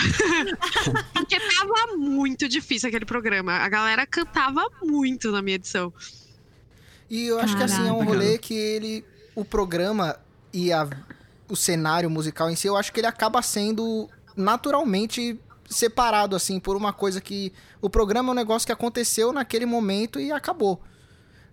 [1.13, 3.53] Porque tava muito difícil aquele programa.
[3.53, 5.93] A galera cantava muito na minha edição.
[7.09, 9.03] E eu acho que assim, é um rolê que ele.
[9.35, 10.17] O programa
[10.53, 10.87] e a,
[11.47, 15.39] o cenário musical em si, eu acho que ele acaba sendo naturalmente
[15.71, 17.51] separado, assim, por uma coisa que.
[17.81, 20.81] O programa é um negócio que aconteceu naquele momento e acabou.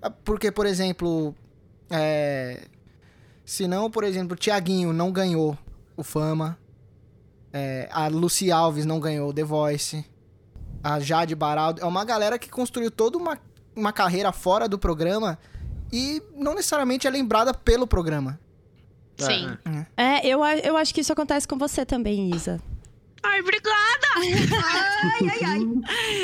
[0.02, 1.34] Ah, Porque, por exemplo.
[1.90, 2.66] É,
[3.44, 5.56] se não, por exemplo, o Tiaguinho não ganhou
[5.96, 6.58] o Fama.
[7.52, 10.04] é, a Lucy Alves não ganhou o The Voice.
[10.84, 11.80] A Jade Baraldo.
[11.80, 13.38] É uma galera que construiu toda uma,
[13.74, 15.38] uma carreira fora do programa
[15.90, 18.38] e não necessariamente é lembrada pelo programa.
[19.16, 19.56] Sim.
[19.96, 22.60] É, eu, a- eu acho que isso acontece com você também, Isa.
[23.22, 24.06] Ai, obrigada!
[24.16, 25.58] Ai, ai, ai.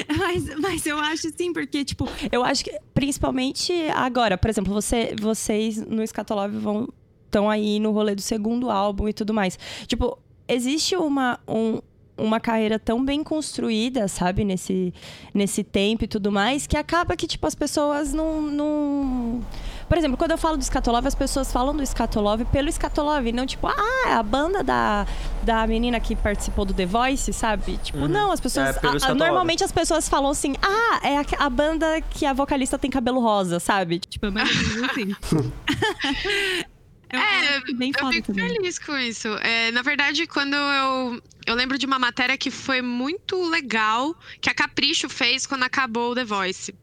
[0.18, 5.14] Mas, mas eu acho sim, porque, tipo, Eu acho que, principalmente agora, por exemplo, você,
[5.20, 6.88] vocês no Escatolove vão
[7.26, 9.58] estão aí no rolê do segundo álbum e tudo mais.
[9.88, 11.80] Tipo, existe uma um,
[12.16, 14.94] uma carreira tão bem construída, sabe, nesse,
[15.32, 18.40] nesse tempo e tudo mais, que acaba que, tipo, as pessoas não.
[18.40, 19.40] não...
[19.88, 23.46] Por exemplo, quando eu falo do Skatolov, as pessoas falam do Skatolov pelo Skatolov, não
[23.46, 25.06] tipo, ah, é a banda da,
[25.42, 27.76] da menina que participou do The Voice, sabe?
[27.82, 28.76] Tipo, não, as pessoas.
[28.76, 32.78] É, a- normalmente as pessoas falam assim, ah, é a, a banda que a vocalista
[32.78, 33.98] tem cabelo rosa, sabe?
[34.00, 34.50] Tipo, é mais
[34.90, 35.14] assim.
[37.12, 38.48] Eu É, eu fico também.
[38.48, 39.28] feliz com isso.
[39.38, 41.22] É, na verdade, quando eu.
[41.46, 46.12] Eu lembro de uma matéria que foi muito legal, que a Capricho fez quando acabou
[46.12, 46.74] o The Voice.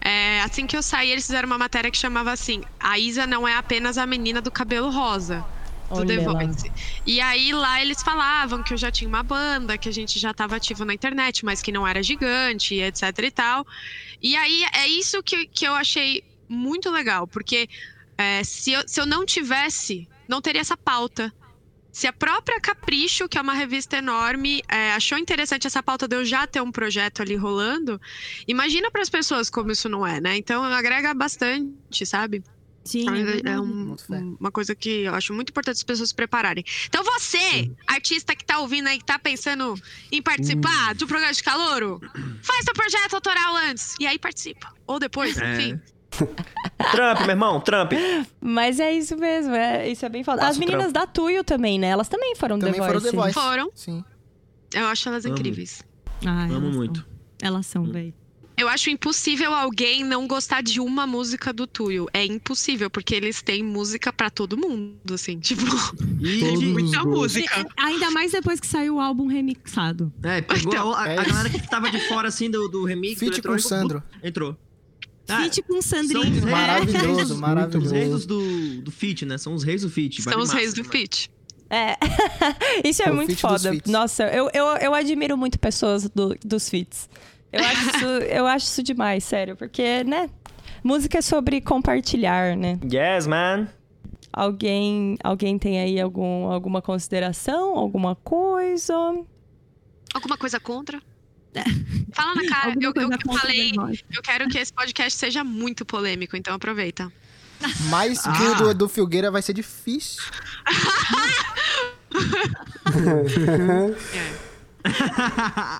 [0.00, 3.46] É, assim que eu saí, eles fizeram uma matéria que chamava assim: A Isa não
[3.46, 5.44] é apenas a menina do cabelo rosa.
[5.90, 6.32] Do The lá.
[6.44, 6.70] Voice.
[7.06, 10.32] E aí lá eles falavam que eu já tinha uma banda, que a gente já
[10.32, 13.66] estava ativo na internet, mas que não era gigante, etc e tal.
[14.22, 17.68] E aí é isso que, que eu achei muito legal, porque
[18.18, 21.32] é, se, eu, se eu não tivesse, não teria essa pauta.
[21.90, 26.14] Se a própria Capricho, que é uma revista enorme, é, achou interessante essa pauta de
[26.16, 27.98] eu já ter um projeto ali rolando,
[28.46, 30.36] imagina para as pessoas como isso não é, né?
[30.36, 32.42] Então agrega bastante, sabe?
[32.84, 33.60] Sim, é É, verdade.
[33.60, 33.96] um-
[34.38, 36.62] uma coisa que eu acho muito importante as pessoas se prepararem.
[36.86, 39.74] Então você, artista que tá ouvindo aí, que tá pensando
[40.12, 42.00] em participar do programa de calouro,
[42.42, 44.72] faz seu projeto autoral antes e aí participa.
[44.86, 45.52] Ou depois, É.
[45.54, 45.80] enfim.
[46.92, 47.92] Trump, meu irmão, Trump.
[48.40, 50.38] Mas é isso mesmo, é, isso é bem foda.
[50.38, 51.88] Passa As meninas da Tuyo também, né?
[51.88, 53.10] Elas também foram Também The foram Voice.
[53.10, 53.34] The Voice.
[53.34, 53.70] Foram.
[53.74, 54.04] Sim.
[54.74, 55.34] Eu acho elas Amo.
[55.34, 55.82] incríveis.
[56.26, 57.00] Ah, Amo elas muito.
[57.00, 57.08] São.
[57.40, 58.12] Elas são, velho.
[58.56, 62.08] Eu acho impossível alguém não gostar de uma música do Tuyo.
[62.12, 65.38] É impossível, porque eles têm música pra todo mundo, assim.
[65.40, 65.62] Tipo,
[66.20, 67.64] E Todos muita música.
[67.76, 70.12] Ainda mais depois que saiu o álbum remixado.
[70.24, 73.20] É, pegou Então, a, a- é galera que tava de fora, assim, do, do remix.
[73.20, 74.02] Feat com o Sandro.
[74.24, 74.56] Entrou.
[75.28, 76.22] Ah, Feat com Sandrinho.
[76.24, 77.86] reis- Maravilhoso, maravilhoso.
[77.86, 79.36] Os reis do, do feat, né?
[79.38, 80.22] São os reis do feat.
[80.22, 80.90] São os reis do demais.
[80.92, 81.30] feat.
[81.70, 81.96] É.
[82.88, 83.70] isso é É o muito foda.
[83.86, 87.08] Nossa, eu, eu, eu admiro muito pessoas do- dos feats.
[87.52, 89.54] Eu acho, isso, eu acho isso demais, sério.
[89.56, 90.30] Porque, né?
[90.82, 92.78] Música é sobre compartilhar, né?
[92.90, 93.68] Yes, man.
[94.32, 98.94] Alguém, alguém tem aí algum, alguma consideração, alguma coisa?
[100.14, 101.02] Alguma coisa contra?
[102.12, 102.74] Fala na cara.
[102.80, 103.72] Eu, eu, eu falei,
[104.14, 107.10] eu quero que esse podcast seja muito polêmico, então aproveita.
[107.90, 108.52] Mais que Ah.
[108.52, 110.22] o do Edu Filgueira vai ser difícil.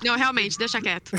[0.05, 1.13] Não, realmente, deixa quieto.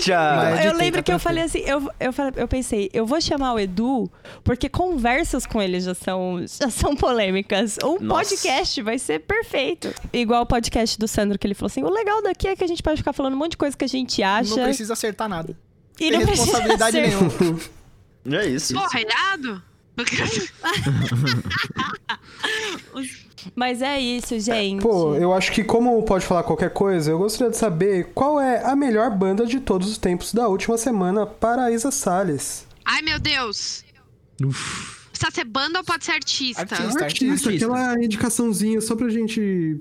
[0.00, 0.36] Tchau.
[0.36, 1.02] Mas- eu lembro quem?
[1.02, 4.10] que Tá eu falei assim, eu, eu, falei- eu pensei, eu vou chamar o Edu,
[4.44, 7.76] porque conversas com ele já são, já são polêmicas.
[7.82, 8.20] O Nossa.
[8.20, 9.92] podcast vai ser perfeito.
[10.12, 12.68] Igual o podcast do Sandro, que ele falou assim: o legal daqui é que a
[12.68, 14.56] gente pode ficar falando um monte de coisa que a gente acha.
[14.56, 15.56] Não precisa acertar nada.
[15.94, 17.30] e Tem não responsabilidade nenhuma.
[18.30, 18.74] É isso.
[18.74, 19.62] Porra, irado?
[23.54, 24.82] Mas é isso, gente.
[24.82, 28.64] Pô, eu acho que como pode falar qualquer coisa, eu gostaria de saber qual é
[28.64, 32.66] a melhor banda de todos os tempos da última semana para a Isa Salles.
[32.84, 33.84] Ai, meu Deus.
[34.38, 36.62] Precisa ser banda ou pode ser artista?
[36.62, 37.04] Artista.
[37.04, 39.80] Artista, aquela indicaçãozinha só pra gente.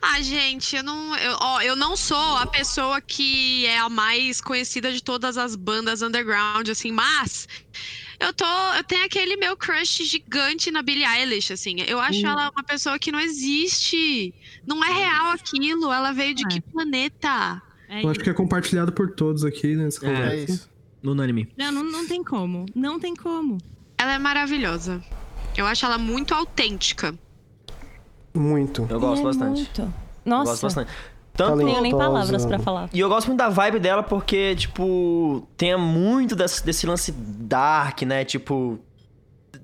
[0.00, 4.40] Ah, gente, eu não, eu, ó, eu não sou a pessoa que é a mais
[4.40, 7.48] conhecida de todas as bandas underground, assim, mas
[8.20, 8.44] eu tô,
[8.76, 11.76] eu tenho aquele meu crush gigante na Billie Eilish, assim.
[11.86, 14.34] Eu acho ela uma pessoa que não existe.
[14.66, 15.92] Não é real aquilo.
[15.92, 16.48] Ela veio de É.
[16.48, 17.62] que planeta?
[17.88, 20.08] É Eu acho que é compartilhado por todos aqui nessa É.
[20.10, 20.34] conversa.
[20.34, 20.70] É isso.
[21.02, 21.48] No Unânime.
[21.56, 22.66] Não, não, não tem como.
[22.74, 23.58] Não tem como.
[23.98, 25.02] Ela é maravilhosa.
[25.56, 27.16] Eu acho ela muito autêntica.
[28.34, 28.86] Muito.
[28.90, 29.56] Eu gosto É bastante.
[29.62, 29.80] muito.
[29.82, 29.92] Eu
[30.24, 30.90] Nossa, gosto bastante.
[31.36, 32.88] Tanto não tenho nem palavras pra falar.
[32.92, 38.02] E eu gosto muito da vibe dela porque, tipo, tem muito desse, desse lance dark,
[38.02, 38.24] né?
[38.24, 38.78] Tipo,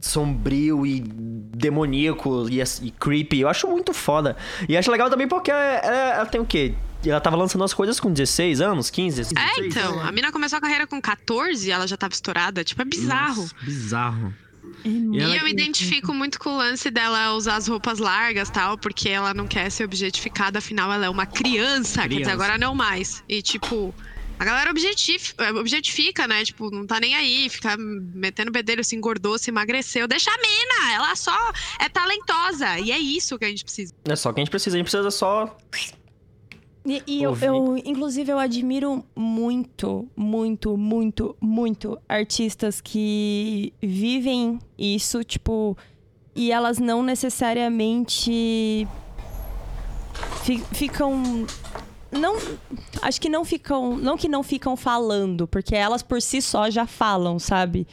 [0.00, 3.40] sombrio e demoníaco e, e creepy.
[3.40, 4.37] Eu acho muito foda.
[4.68, 6.74] E acho legal também porque ela, ela tem o quê?
[7.04, 9.35] Ela tava lançando as coisas com 16 anos, 15?
[9.37, 10.00] É, então.
[10.00, 12.62] A mina começou a carreira com 14 ela já tava estourada.
[12.62, 13.42] Tipo, é bizarro.
[13.42, 14.35] Nossa, bizarro.
[14.85, 18.51] É E ela- eu me identifico muito com o lance dela usar as roupas largas
[18.51, 22.33] tal, porque ela não quer ser objetificada, afinal ela é uma criança, quer dizer, Criança.
[22.33, 23.22] agora não mais.
[23.29, 23.94] E tipo,
[24.38, 26.44] a galera objetif- eh, objetifica, né?
[26.44, 30.09] Tipo, não tá nem aí, fica metendo bedelho, se engordou, se emagreceu.
[30.09, 32.79] Deixa a mina, ela só é talentosa.
[32.81, 33.92] E é isso que a gente precisa.
[34.05, 35.57] É só que a gente precisa, a gente precisa só.
[36.85, 45.23] E, e eu, eu, inclusive, eu admiro muito, muito, muito, muito artistas que vivem isso,
[45.23, 45.77] tipo,
[46.35, 48.87] e elas não necessariamente
[50.42, 51.47] fi- ficam.
[52.11, 52.37] Não.
[53.01, 53.97] Acho que não ficam.
[53.97, 57.87] Não que não ficam falando, porque elas por si só já falam, sabe?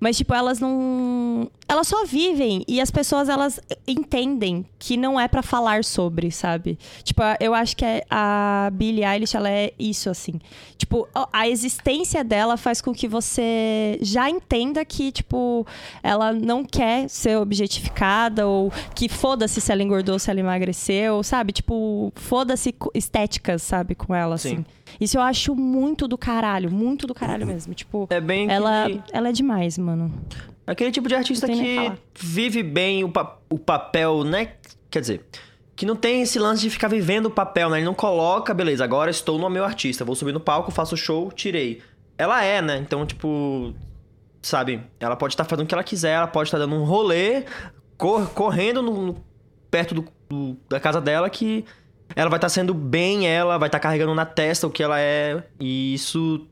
[0.00, 1.48] Mas, tipo, elas não.
[1.66, 6.78] Elas só vivem e as pessoas elas entendem que não é pra falar sobre, sabe?
[7.02, 10.34] Tipo, eu acho que a Billie Eilish ela é isso assim.
[10.76, 15.66] Tipo, a- existência dela faz com que você já entenda que tipo
[16.02, 21.52] ela não quer ser objetificada ou que foda-se se ela engordou, se ela emagreceu, sabe?
[21.52, 24.48] Tipo, foda-se estéticas, sabe, com ela Sim.
[24.54, 24.64] assim.
[25.00, 27.74] Isso eu acho muito do caralho, muito do caralho mesmo.
[27.74, 30.12] Tipo, É bem ela, aquele, ela é demais, mano.
[30.66, 34.52] Aquele tipo de artista que vive bem o, pa- o papel, né?
[34.90, 35.24] Quer dizer,
[35.76, 37.78] que não tem esse lance de ficar vivendo o papel, né?
[37.78, 41.30] Ele não coloca, beleza, agora estou no meu artista, vou subir no palco, faço show,
[41.32, 41.82] tirei.
[42.16, 42.76] Ela é, né?
[42.78, 43.74] Então, tipo,
[44.40, 44.80] sabe?
[45.00, 47.44] Ela pode estar fazendo o que ela quiser, ela pode estar dando um rolê,
[47.98, 49.24] cor- correndo no- no-
[49.70, 51.64] perto do- do- da casa dela que
[52.14, 55.42] ela vai estar sendo bem ela, vai estar carregando na testa o que ela é,
[55.58, 56.46] e isso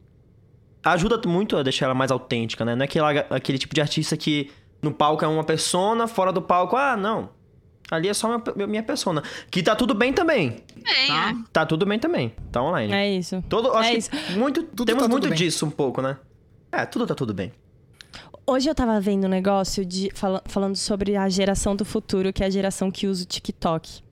[0.85, 2.75] ajuda muito a deixar ela mais autêntica, né?
[2.75, 4.51] Não é aquela, aquele tipo de artista que
[4.83, 7.31] no palco é uma persona, fora do palco, ah, não.
[7.91, 9.23] Ali é só minha, minha persona.
[9.51, 10.63] Que tá tudo bem também.
[10.75, 11.31] Bem, Tá?
[11.31, 11.35] é.
[11.53, 12.33] Tá tudo bem também.
[12.51, 12.93] Tá online.
[12.93, 13.45] É isso.
[13.49, 14.11] Todo, acho É que isso.
[14.39, 15.37] muito, Tudo temos tá tudo muito bem.
[15.39, 16.17] disso um pouco, né?
[16.73, 17.53] É, tudo tá tudo bem.
[18.47, 22.43] Hoje eu tava vendo um negócio de fala- falando sobre a geração do futuro, que
[22.43, 24.03] é a geração que usa o TikTok.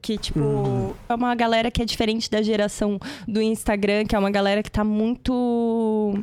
[0.00, 4.30] Que, tipo, é uma galera que é diferente da geração do Instagram, que é uma
[4.30, 6.22] galera que tá muito.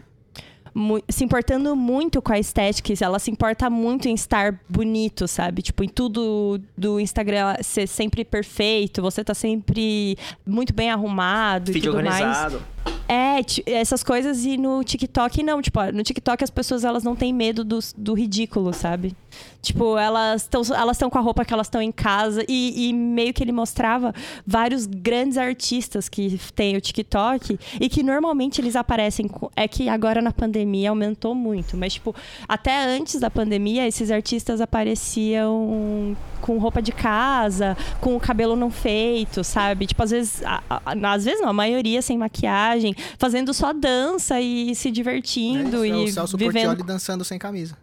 [0.73, 5.61] mu- se importando muito com a estética, ela se importa muito em estar bonito, sabe?
[5.61, 11.73] Tipo, em tudo do Instagram ser sempre perfeito, você tá sempre muito bem arrumado e
[11.73, 12.19] Vídeo tudo mais.
[12.21, 12.61] organizado.
[13.07, 15.61] É, ti- essas coisas e no TikTok não.
[15.61, 19.15] Tipo, no TikTok as pessoas elas não têm medo do, do ridículo, sabe?
[19.61, 22.93] Tipo, elas estão elas tão com a roupa que elas estão em casa e, e
[22.93, 24.13] meio que ele mostrava
[24.47, 29.27] vários grandes artistas que têm o TikTok e que normalmente eles aparecem.
[29.27, 32.15] com- É que agora na pandemia aumentou muito, mas, tipo,
[32.47, 38.71] até antes da pandemia, esses artistas apareciam com roupa de casa, com o cabelo não
[38.71, 39.85] feito, sabe?
[39.87, 44.39] Tipo, às vezes, a- a- às vezes não, a maioria sem maquiagem, fazendo só dança
[44.39, 46.53] e se divertindo É isso, é e o Celso vivendo.
[46.67, 47.77] Portioli dançando sem camisa.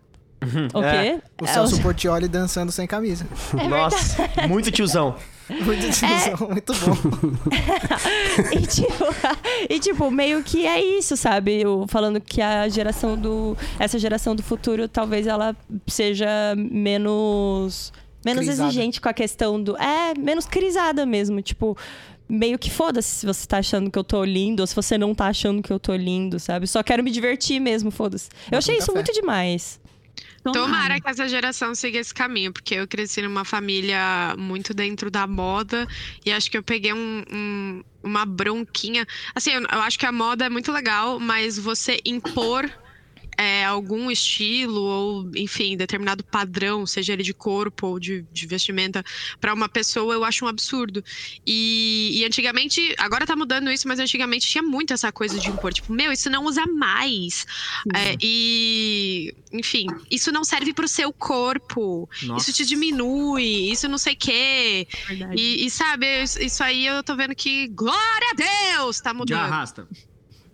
[0.75, 1.21] O quê?
[1.41, 3.27] O É, Celso Portioli dançando sem camisa.
[3.69, 5.17] Nossa, muito tiozão.
[5.49, 5.91] Muito É.
[5.91, 6.97] tiozão, muito bom.
[8.53, 9.05] e, tipo,
[9.71, 11.61] e, tipo, meio que é isso, sabe?
[11.63, 13.57] Eu, falando que a geração do.
[13.79, 15.55] Essa geração do futuro, talvez ela
[15.87, 17.93] seja menos.
[18.25, 18.69] Menos Crisada.
[18.69, 19.77] exigente com a questão do.
[19.77, 21.41] É, menos crisada mesmo.
[21.41, 21.77] Tipo,
[22.29, 25.15] meio que foda-se se você tá achando que eu tô lindo ou se você não
[25.15, 26.67] tá achando que eu tô lindo, sabe?
[26.67, 28.29] Só quero me divertir mesmo, foda-se.
[28.51, 28.99] Eu achei isso café.
[28.99, 29.79] muito demais.
[30.53, 35.27] Tomara que essa geração siga esse caminho, porque eu cresci numa família muito dentro da
[35.27, 35.87] moda
[36.25, 39.07] e acho que eu peguei um- um- uma bronquinha.
[39.35, 42.71] Assim, eu, eu acho que a moda é muito legal, mas você impor
[43.37, 49.05] é, algum estilo ou, enfim, determinado padrão, seja ele de corpo ou de, de vestimenta,
[49.41, 51.05] pra uma pessoa, eu acho um absurdo.
[51.47, 55.73] E, e antigamente, agora tá mudando isso, mas antigamente tinha muito essa coisa de impor,
[55.73, 57.47] tipo, meu, isso não usa mais.
[57.95, 62.09] É, e, enfim, isso não serve pro seu corpo.
[62.23, 62.51] Nossa.
[62.51, 64.89] Isso te diminui, isso não sei o quê.
[65.35, 69.41] E, e, sabe, isso aí eu tô vendo que, glória a Deus, tá Já mudando.
[69.41, 69.89] arrasta.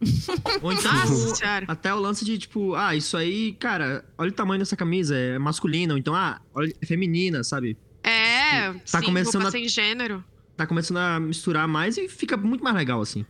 [0.63, 4.59] Ou então, Nossa até o lance de, tipo, ah, isso aí, cara, olha o tamanho
[4.59, 7.77] dessa camisa, é masculina, ou então, ah, olha, é feminina, sabe?
[8.03, 10.25] É, Tá sim, começando roupa a- sem gênero.
[10.57, 13.25] Tá começando a misturar mais e fica muito mais legal, assim.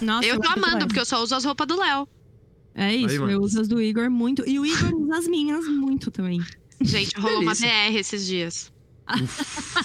[0.00, 2.06] Nossa, eu tô amando, porque eu só uso as roupas do Léo.
[2.74, 3.30] É isso, mano.
[3.32, 4.48] eu uso as do Igor muito.
[4.48, 6.40] E o Igor usa as minhas muito também.
[6.80, 7.68] Gente, rolou uma delícia.
[7.68, 8.72] DR esses dias.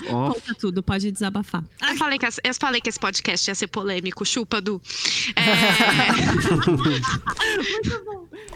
[0.09, 1.63] Ó, Conta tudo, pode desabafar.
[1.81, 4.81] Eu falei, que, eu falei que esse podcast ia ser polêmico, chupa, Du.
[5.35, 5.41] É...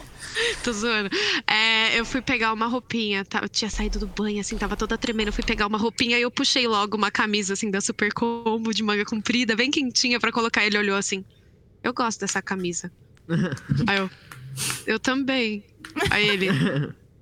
[0.63, 1.09] Tô zoando.
[1.45, 3.39] É, eu fui pegar uma roupinha, tá?
[3.41, 5.27] eu tinha saído do banho, assim, tava toda tremendo.
[5.27, 8.73] Eu fui pegar uma roupinha e eu puxei logo uma camisa, assim, da Super Combo,
[8.73, 10.65] de manga comprida, bem quentinha pra colocar.
[10.65, 11.25] Ele olhou assim:
[11.83, 12.91] Eu gosto dessa camisa.
[13.87, 14.09] Aí eu:
[14.85, 15.65] Eu também.
[16.09, 16.47] Aí ele: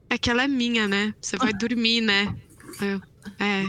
[0.10, 1.13] É que ela é minha, né?
[1.19, 2.36] Você vai dormir, né?
[2.80, 3.02] Aí eu:
[3.39, 3.65] É.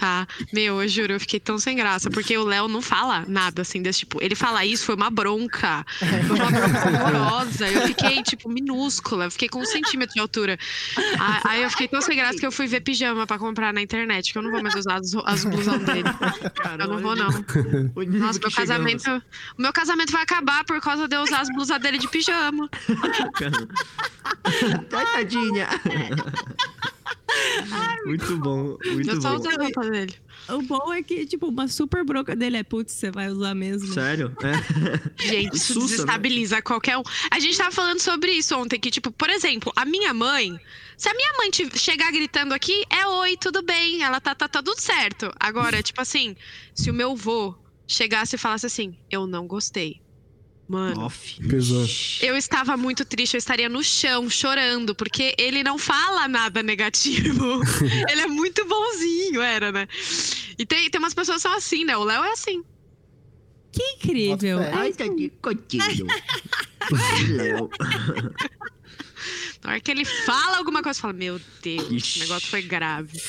[0.00, 0.26] Tá.
[0.50, 3.82] Meu, eu juro, eu fiquei tão sem graça, porque o Léo não fala nada assim
[3.82, 4.16] desse tipo.
[4.22, 5.84] Ele fala isso, foi uma bronca.
[5.98, 7.68] Foi uma bronca horrorosa.
[7.68, 9.26] Eu fiquei, tipo, minúscula.
[9.26, 10.58] Eu fiquei com um centímetro de altura.
[11.44, 14.32] Aí eu fiquei tão sem graça que eu fui ver pijama pra comprar na internet,
[14.32, 16.08] que eu não vou mais usar as, as blusão dele.
[16.78, 17.28] Eu não vou, não.
[18.18, 19.22] Nossa, meu casamento.
[19.58, 22.70] O meu casamento vai acabar por causa de eu usar as blusas dele de pijama.
[28.04, 29.48] Muito bom, muito Eu só bom.
[29.48, 30.14] roupa dele.
[30.48, 33.92] O bom é que, tipo, uma super bronca dele é, putz, você vai usar mesmo.
[33.92, 34.34] Sério?
[34.42, 35.22] É.
[35.22, 35.90] Gente, isso Sussa, né?
[35.90, 37.02] desestabiliza qualquer um.
[37.30, 40.58] A gente tava falando sobre isso ontem, que, tipo, por exemplo, a minha mãe.
[40.96, 44.62] Se a minha mãe chegar gritando aqui, é oi, tudo bem, ela tá, tá, tá
[44.62, 45.32] tudo certo.
[45.38, 46.36] Agora, tipo assim,
[46.74, 47.54] se o meu vô
[47.86, 50.00] chegasse e falasse assim, eu não gostei.
[50.70, 51.36] Mano, Off.
[51.48, 51.84] Pesou.
[52.22, 57.60] eu estava muito triste, eu estaria no chão chorando, porque ele não fala nada negativo.
[58.08, 59.88] ele é muito bonzinho, era, né?
[60.56, 61.96] E tem, tem umas pessoas que são assim, né?
[61.96, 62.62] O Léo é assim.
[63.72, 64.60] Que incrível.
[64.60, 66.06] É Ai, tá que cotido.
[67.30, 67.68] Léo.
[69.64, 72.20] Na hora que ele fala alguma coisa, fala, meu Deus, Ixi.
[72.20, 73.20] o negócio foi grave.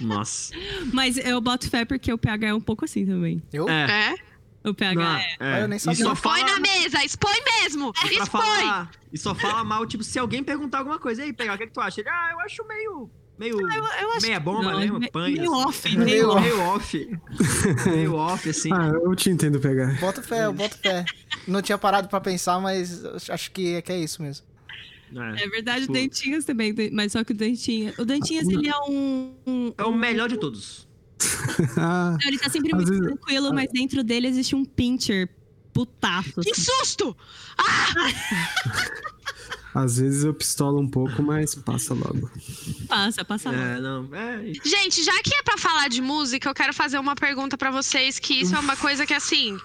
[0.00, 0.54] Nossa.
[0.92, 3.42] Mas eu boto fé porque o PH é um pouco assim também.
[3.52, 3.68] Eu?
[3.68, 4.12] É.
[4.12, 4.33] É?
[4.64, 5.36] O PH Não, é.
[5.40, 5.62] é.
[5.62, 6.04] Eu nem E sabia.
[6.04, 7.92] só Põe fala, na mesa, expõe mesmo!
[7.92, 8.26] pra Expõe!
[8.40, 11.56] falar, e só fala mal, tipo, se alguém perguntar alguma coisa, e aí, pegar, o
[11.58, 12.00] que, é que tu acha?
[12.00, 13.10] Ele, ah, eu acho meio.
[13.38, 13.60] meio.
[13.60, 15.34] Eu acho meia bomba não, me- pane.
[15.38, 15.64] meio assim.
[15.68, 16.40] off, meio meio, off.
[16.42, 17.08] meio off.
[17.90, 18.72] meio off, assim.
[18.72, 20.00] Ah, eu te entendo pegar.
[20.00, 21.04] Bota fé, eu boto fé.
[21.46, 24.46] Não tinha parado pra pensar, mas acho que, que é isso mesmo.
[25.36, 27.96] É verdade, Tipo- o Dentinhas também, mas só que o Dentinhas.
[27.98, 29.34] O Dentinhas, ele é um.
[29.46, 30.88] um- É o melhor de todos.
[31.76, 35.28] Ah, Ele tá sempre muito vezes- tranquilo, mas dentro dele existe um pincher
[35.72, 36.40] putaço.
[36.40, 36.62] Que assim.
[36.62, 37.16] susto!
[39.74, 42.30] às vezes eu pistolo um pouco, mas passa logo.
[42.88, 43.58] Passa, passa lá.
[43.58, 44.08] É, não.
[44.14, 44.52] É.
[44.64, 48.18] Gente, já que é pra falar de música, eu quero fazer uma pergunta pra vocês,
[48.18, 49.58] que isso é uma coisa que, assim,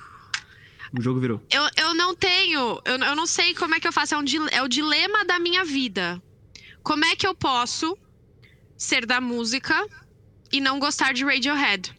[0.97, 1.41] O jogo virou.
[1.51, 4.23] eu, eu não tenho, eu, eu não sei como é que eu faço, é, um,
[4.51, 6.21] é o dilema da minha vida.
[6.81, 7.95] Como é que eu posso
[8.75, 9.85] ser da música
[10.51, 11.93] e não gostar de Radiohead?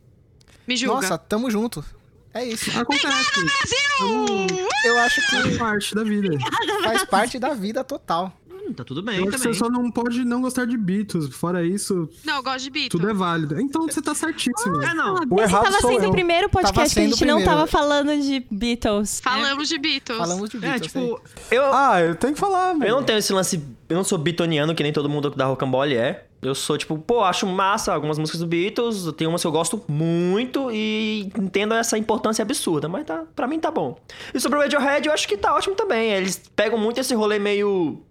[0.66, 0.94] Me julga.
[1.02, 1.84] Nossa, tamo junto.
[2.32, 2.70] É isso.
[2.78, 3.06] Acontece.
[3.08, 4.46] Brasil!
[4.84, 6.38] Eu acho que Faz parte da vida.
[6.84, 8.32] faz parte da vida total.
[8.48, 9.52] Hum, tá tudo bem Eu acho que também.
[9.54, 11.34] você só não pode não gostar de Beatles.
[11.34, 12.90] Fora isso, Não, eu gosto de Beatles.
[12.90, 13.60] tudo é válido.
[13.60, 14.80] Então você tá certíssimo.
[14.80, 15.16] É, não.
[15.28, 16.08] O errado Tava sou sendo eu.
[16.10, 17.50] o primeiro podcast que a gente não primeiro.
[17.50, 19.20] tava falando de Beatles.
[19.24, 20.18] Falamos de Beatles.
[20.18, 20.92] Falamos de É, Beatles.
[20.92, 21.20] tipo,
[21.50, 22.84] Eu, Ah, eu tenho que falar, mano.
[22.86, 23.60] eu não tenho esse lance.
[23.88, 26.26] Eu não sou bitoniano, que nem todo mundo da Rocambole é.
[26.42, 29.12] Eu sou, tipo, pô, acho massa algumas músicas do Beatles.
[29.12, 33.60] Tem umas que eu gosto muito e entendo essa importância absurda, mas tá, pra mim
[33.60, 33.98] tá bom.
[34.32, 36.12] E sobre o Radiohead, eu acho que tá ótimo também.
[36.12, 38.02] Eles pegam muito esse rolê meio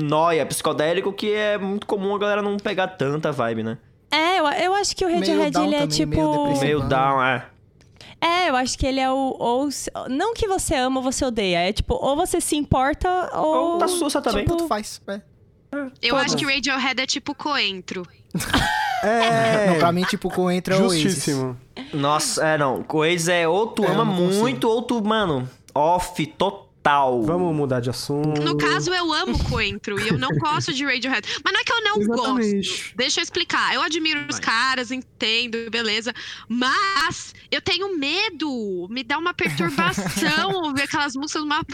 [0.00, 3.78] noia, psicodélico, que é muito comum a galera não pegar tanta vibe, né?
[4.12, 6.14] É, eu, eu acho que o Radiohead, ele é também, tipo...
[6.14, 6.60] meio.
[6.60, 6.88] Meio Sim.
[6.88, 7.46] down, é.
[8.20, 9.36] É, eu acho que ele é o...
[9.36, 9.68] Ou,
[10.08, 11.68] não que você ama ou você odeia.
[11.68, 13.72] É tipo, ou você se importa ou...
[13.72, 14.44] Ou tá sussa também.
[14.44, 15.02] tipo, Tanto faz.
[15.08, 15.20] É.
[16.02, 18.06] Eu acho que Radiohead é tipo coentro.
[19.04, 21.02] É, pra mim, tipo, coentro é Oasis.
[21.02, 21.58] justíssimo.
[21.92, 22.84] Nossa, é, não.
[22.84, 27.20] Coisa é ou tu É, ama muito, ou tu, mano, off total.
[27.22, 28.40] Vamos mudar de assunto.
[28.42, 31.26] No caso, eu amo coentro e eu não gosto de Radiohead.
[31.44, 32.68] Mas não é que eu não Exatamente.
[32.68, 32.96] gosto.
[32.96, 33.74] Deixa eu explicar.
[33.74, 34.40] Eu admiro os Vai.
[34.40, 36.12] caras, entendo, beleza.
[36.48, 38.88] Mas eu tenho medo.
[38.90, 41.64] Me dá uma perturbação ouvir aquelas músicas, uma-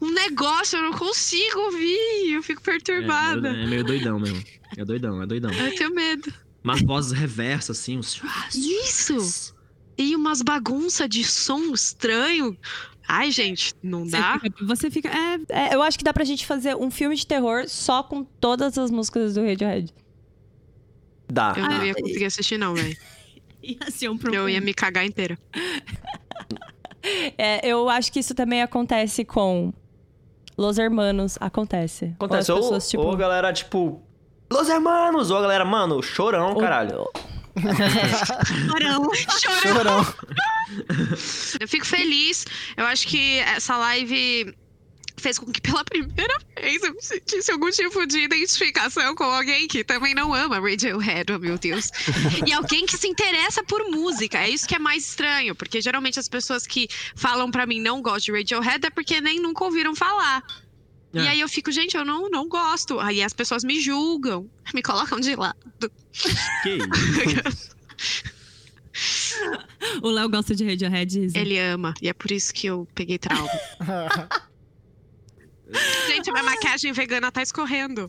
[0.00, 2.23] um negócio, eu não consigo ouvir.
[2.34, 3.52] Eu fico É, perturbada.
[3.52, 4.42] meio- é meio doidão mesmo.
[4.76, 5.50] É doidão, é doidão.
[5.52, 6.32] Eu tenho medo.
[6.62, 8.20] Umas vozes reversas, assim, uns.
[8.54, 9.54] Isso!
[9.98, 12.56] E umas bagunças de som estranho.
[13.06, 14.38] Ai, gente, não Você dá?
[14.40, 15.08] fica, você fica.
[15.08, 18.24] É, É, eu acho que dá pra gente fazer um filme de terror só com
[18.24, 19.92] todas as músicas do Radiohead.
[21.30, 21.54] Dá.
[21.56, 22.96] Eu não Ah, ia conseguir assistir, não, velho.
[23.62, 24.50] ia ser um Eu problema.
[24.50, 25.38] ia me cagar inteira.
[27.36, 29.72] É, eu acho que isso também acontece com
[30.56, 31.36] Los Hermanos.
[31.40, 32.14] Acontece.
[32.18, 32.52] Acontece.
[32.52, 34.02] Ou Ou, as pessoas, tipo, ou a galera, tipo,
[34.52, 35.30] Los Hermanos!
[35.30, 37.04] Ou a galera, mano, chorão, ou- caralho.
[38.68, 39.08] Chorão.
[39.62, 40.06] Chorão.
[41.60, 42.44] Eu fico feliz.
[42.76, 44.54] Eu acho que essa live
[45.24, 49.82] fez com que pela primeira vez eu sentisse algum tipo de identificação com alguém que
[49.82, 51.90] também não ama Radiohead, oh meu Deus.
[52.46, 54.38] E alguém que se interessa por música.
[54.38, 58.02] É isso que é mais estranho, porque geralmente as pessoas que falam pra mim não
[58.02, 60.42] gostam de Radiohead é porque nem nunca ouviram falar.
[61.14, 61.28] E É.
[61.28, 63.00] aí eu fico, gente, eu não, não gosto.
[63.00, 65.56] Aí as pessoas me julgam, me colocam de lado.
[66.62, 67.74] Que isso?
[70.02, 71.30] O Léo gosta de Radiohead.
[71.34, 73.48] Ele ama, e é por isso que eu peguei trauma.
[76.08, 78.06] Gente, minha maquiagem vegana tá escorrendo.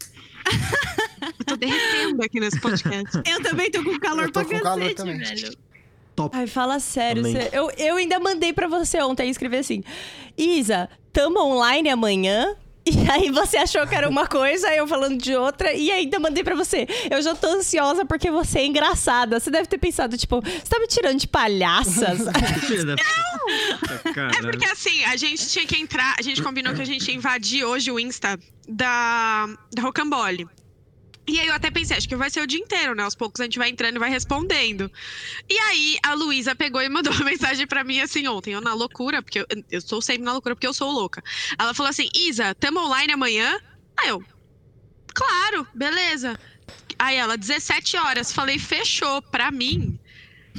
[1.39, 3.21] Eu tô derretendo aqui nesse podcast.
[3.25, 5.17] Eu também tô com calor Eu tô pra com calor cacete, também.
[5.17, 5.57] velho.
[6.31, 7.23] Ai, fala sério.
[7.23, 9.83] Você- eu, eu ainda mandei pra você ontem escrever assim:
[10.37, 12.55] Isa, tamo online amanhã?
[12.85, 16.43] E aí você achou que era uma coisa, eu falando de outra, e ainda mandei
[16.43, 16.87] pra você.
[17.09, 19.39] Eu já tô ansiosa porque você é engraçada.
[19.39, 22.19] Você deve ter pensado, tipo, você tá me tirando de palhaças?
[22.85, 22.95] Da...
[24.37, 27.15] É porque assim, a gente tinha que entrar, a gente combinou que a gente ia
[27.15, 30.47] invadir hoje o Insta da, da Rocambole.
[31.27, 33.03] E aí eu até pensei, acho que vai ser o dia inteiro, né?
[33.03, 34.91] Aos poucos a gente vai entrando e vai respondendo.
[35.49, 38.73] E aí a Luísa pegou e mandou uma mensagem pra mim assim ontem, eu na
[38.73, 41.23] loucura, porque eu, eu sou sempre na loucura porque eu sou louca.
[41.57, 43.59] Ela falou assim: Isa, tamo online amanhã?
[43.97, 44.23] Aí eu,
[45.13, 46.39] claro, beleza.
[46.97, 48.31] Aí ela, 17 horas.
[48.31, 49.21] Falei, fechou.
[49.21, 49.99] Pra mim,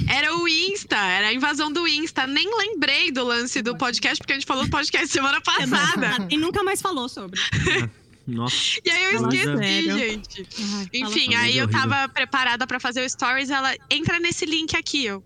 [0.07, 2.27] era o Insta, era a invasão do Insta.
[2.27, 6.27] Nem lembrei do lance do podcast, porque a gente falou do podcast semana passada.
[6.29, 7.39] E nunca mais falou sobre.
[8.27, 8.55] Nossa.
[8.83, 9.97] E aí eu Fala esqueci, sério.
[9.97, 10.47] gente.
[10.59, 11.89] Ai, Enfim, aí eu horrível.
[11.89, 15.21] tava preparada pra fazer o stories, ela entra nesse link aqui, ó.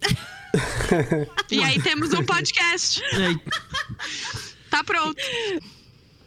[1.50, 3.02] e aí temos um podcast.
[4.70, 5.20] Tá pronto.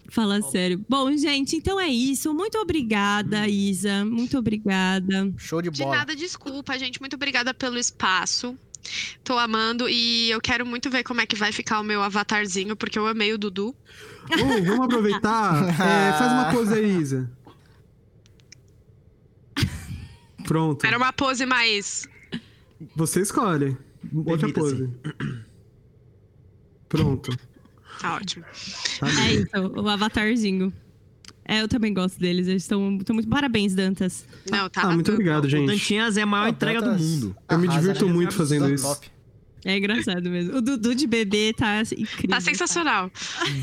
[0.10, 0.86] Fala sério.
[0.88, 2.32] Bom, gente, então é isso.
[2.36, 4.06] Muito obrigada, Isa.
[4.06, 5.34] Muito obrigada.
[5.38, 5.98] Show de De bola.
[5.98, 7.00] nada, desculpa, gente.
[7.00, 8.56] Muito obrigada pelo espaço.
[9.24, 12.76] Tô amando e eu quero muito ver como é que vai ficar o meu avatarzinho,
[12.76, 13.76] porque eu amei o Dudu.
[14.38, 15.64] Vamos aproveitar.
[15.74, 17.32] É, faz uma coisa aí, Isa.
[20.46, 20.86] Pronto.
[20.86, 22.08] Era uma pose mais.
[22.96, 23.78] Você escolhe.
[24.26, 24.90] Outra pose.
[26.90, 27.38] Pronto.
[28.00, 28.46] Tá ótimo.
[29.00, 30.74] Tá É isso, o avatarzinho.
[31.46, 32.48] É, eu também gosto deles.
[32.48, 33.28] Eles estão muito.
[33.28, 34.26] Parabéns, Dantas.
[34.50, 34.84] Não, tá.
[34.84, 35.68] Ah, muito obrigado, o gente.
[35.68, 37.36] Dantinhas é a maior entrega do tantas- mundo.
[37.50, 38.14] Eu me divirto né?
[38.14, 38.84] muito fazendo Tá isso.
[38.88, 39.12] top.
[39.66, 40.58] É engraçado mesmo.
[40.58, 42.30] O Dudu de bebê tá incrível.
[42.30, 43.10] Tá sensacional.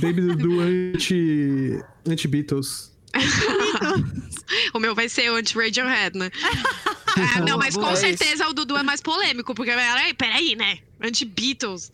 [0.00, 1.78] Baby Dudu anti.
[2.06, 2.90] anti-Beatles.
[4.74, 6.30] O meu vai ser o anti-Radiohead, né?
[7.36, 10.78] Ah, não, mas com certeza o Dudu é mais polêmico, porque peraí, peraí né?
[11.02, 11.90] Anti-Beatles.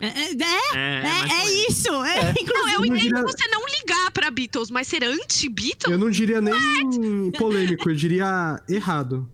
[0.00, 1.88] É, é, é, É, é, é isso.
[2.04, 5.90] É, Não, eu entendo diria- você não ligar pra Beatles, mas ser anti-Beatles?
[5.92, 9.28] Eu não diria nem polêmico, eu diria errado.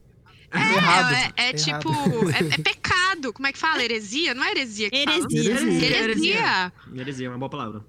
[0.55, 1.15] É, Errado.
[1.15, 1.57] é, é Errado.
[1.81, 3.33] tipo, é, é pecado.
[3.33, 3.83] Como é que fala?
[3.83, 4.35] Heresia?
[4.35, 5.17] Não é heresia que fala?
[5.17, 5.51] Heresia.
[5.51, 5.97] Heresia.
[5.97, 6.73] Heresia.
[6.95, 7.83] Heresia, é uma boa palavra.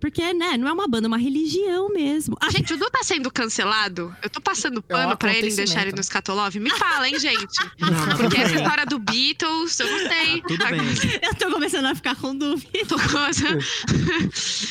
[0.00, 2.36] Porque, né, não é uma banda, é uma religião mesmo.
[2.40, 4.14] Ah, Gente, o Dudu tá sendo cancelado?
[4.22, 6.54] Eu tô passando É um pano pra ele deixar ele no Escatolov?
[6.56, 7.58] Me fala, hein, gente?
[7.80, 8.62] Não, Porque essa bem.
[8.62, 10.40] história do Beatles, eu não sei.
[10.42, 11.20] Tá tudo bem.
[11.22, 12.70] eu tô começando a ficar com dúvida.
[12.86, 12.96] Tô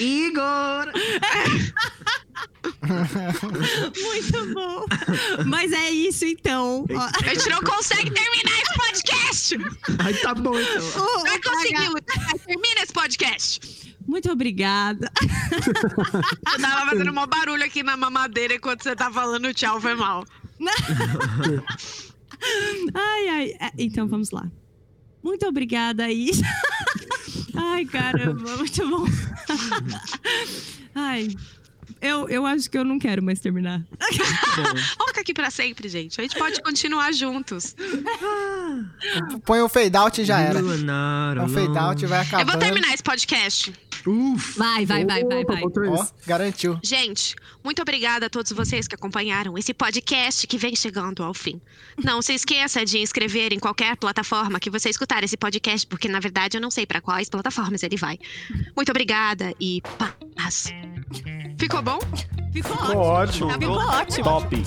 [0.04, 0.92] Igor!
[3.96, 4.86] Muito bom.
[5.46, 6.86] Mas é isso, então.
[7.24, 9.58] A gente não consegue terminar esse podcast!
[10.04, 10.84] Aí tá bom, então.
[10.86, 12.02] o conseguimos!
[12.48, 13.96] Termina esse podcast!
[14.08, 15.12] Muito obrigada.
[16.54, 20.26] Eu tava fazendo mó barulho aqui na mamadeira enquanto você tá falando tchau, foi mal.
[22.94, 23.54] Ai, ai.
[23.60, 24.50] É, Então vamos lá.
[25.24, 26.46] Muito obrigada, Isa.
[27.56, 29.06] Ai, caramba, muito bom.
[30.96, 31.36] Ai.
[32.02, 33.82] Eu, eu acho que eu não quero mais terminar.
[34.56, 36.20] Vamos ficar aqui pra sempre, gente.
[36.20, 37.76] A gente pode continuar juntos.
[39.46, 40.60] Põe o fade out e já era.
[40.60, 42.52] É um fade out vai Eu acabando.
[42.52, 43.74] vou terminar esse podcast.
[44.06, 44.58] Uf!
[44.58, 45.62] Vai, vai, vai, vai, vai.
[45.90, 46.80] Ó, garantiu.
[46.82, 51.60] Gente, muito obrigada a todos vocês que acompanharam esse podcast que vem chegando ao fim.
[52.02, 56.20] Não se esqueça de inscrever em qualquer plataforma que você escutar esse podcast, porque na
[56.20, 58.18] verdade eu não sei pra quais plataformas ele vai.
[58.76, 60.72] Muito obrigada e paz.
[61.58, 62.00] Ficou bom?
[62.54, 63.52] Ficou Ficou ótimo.
[63.52, 64.24] Ficou ótimo.
[64.24, 64.64] Top.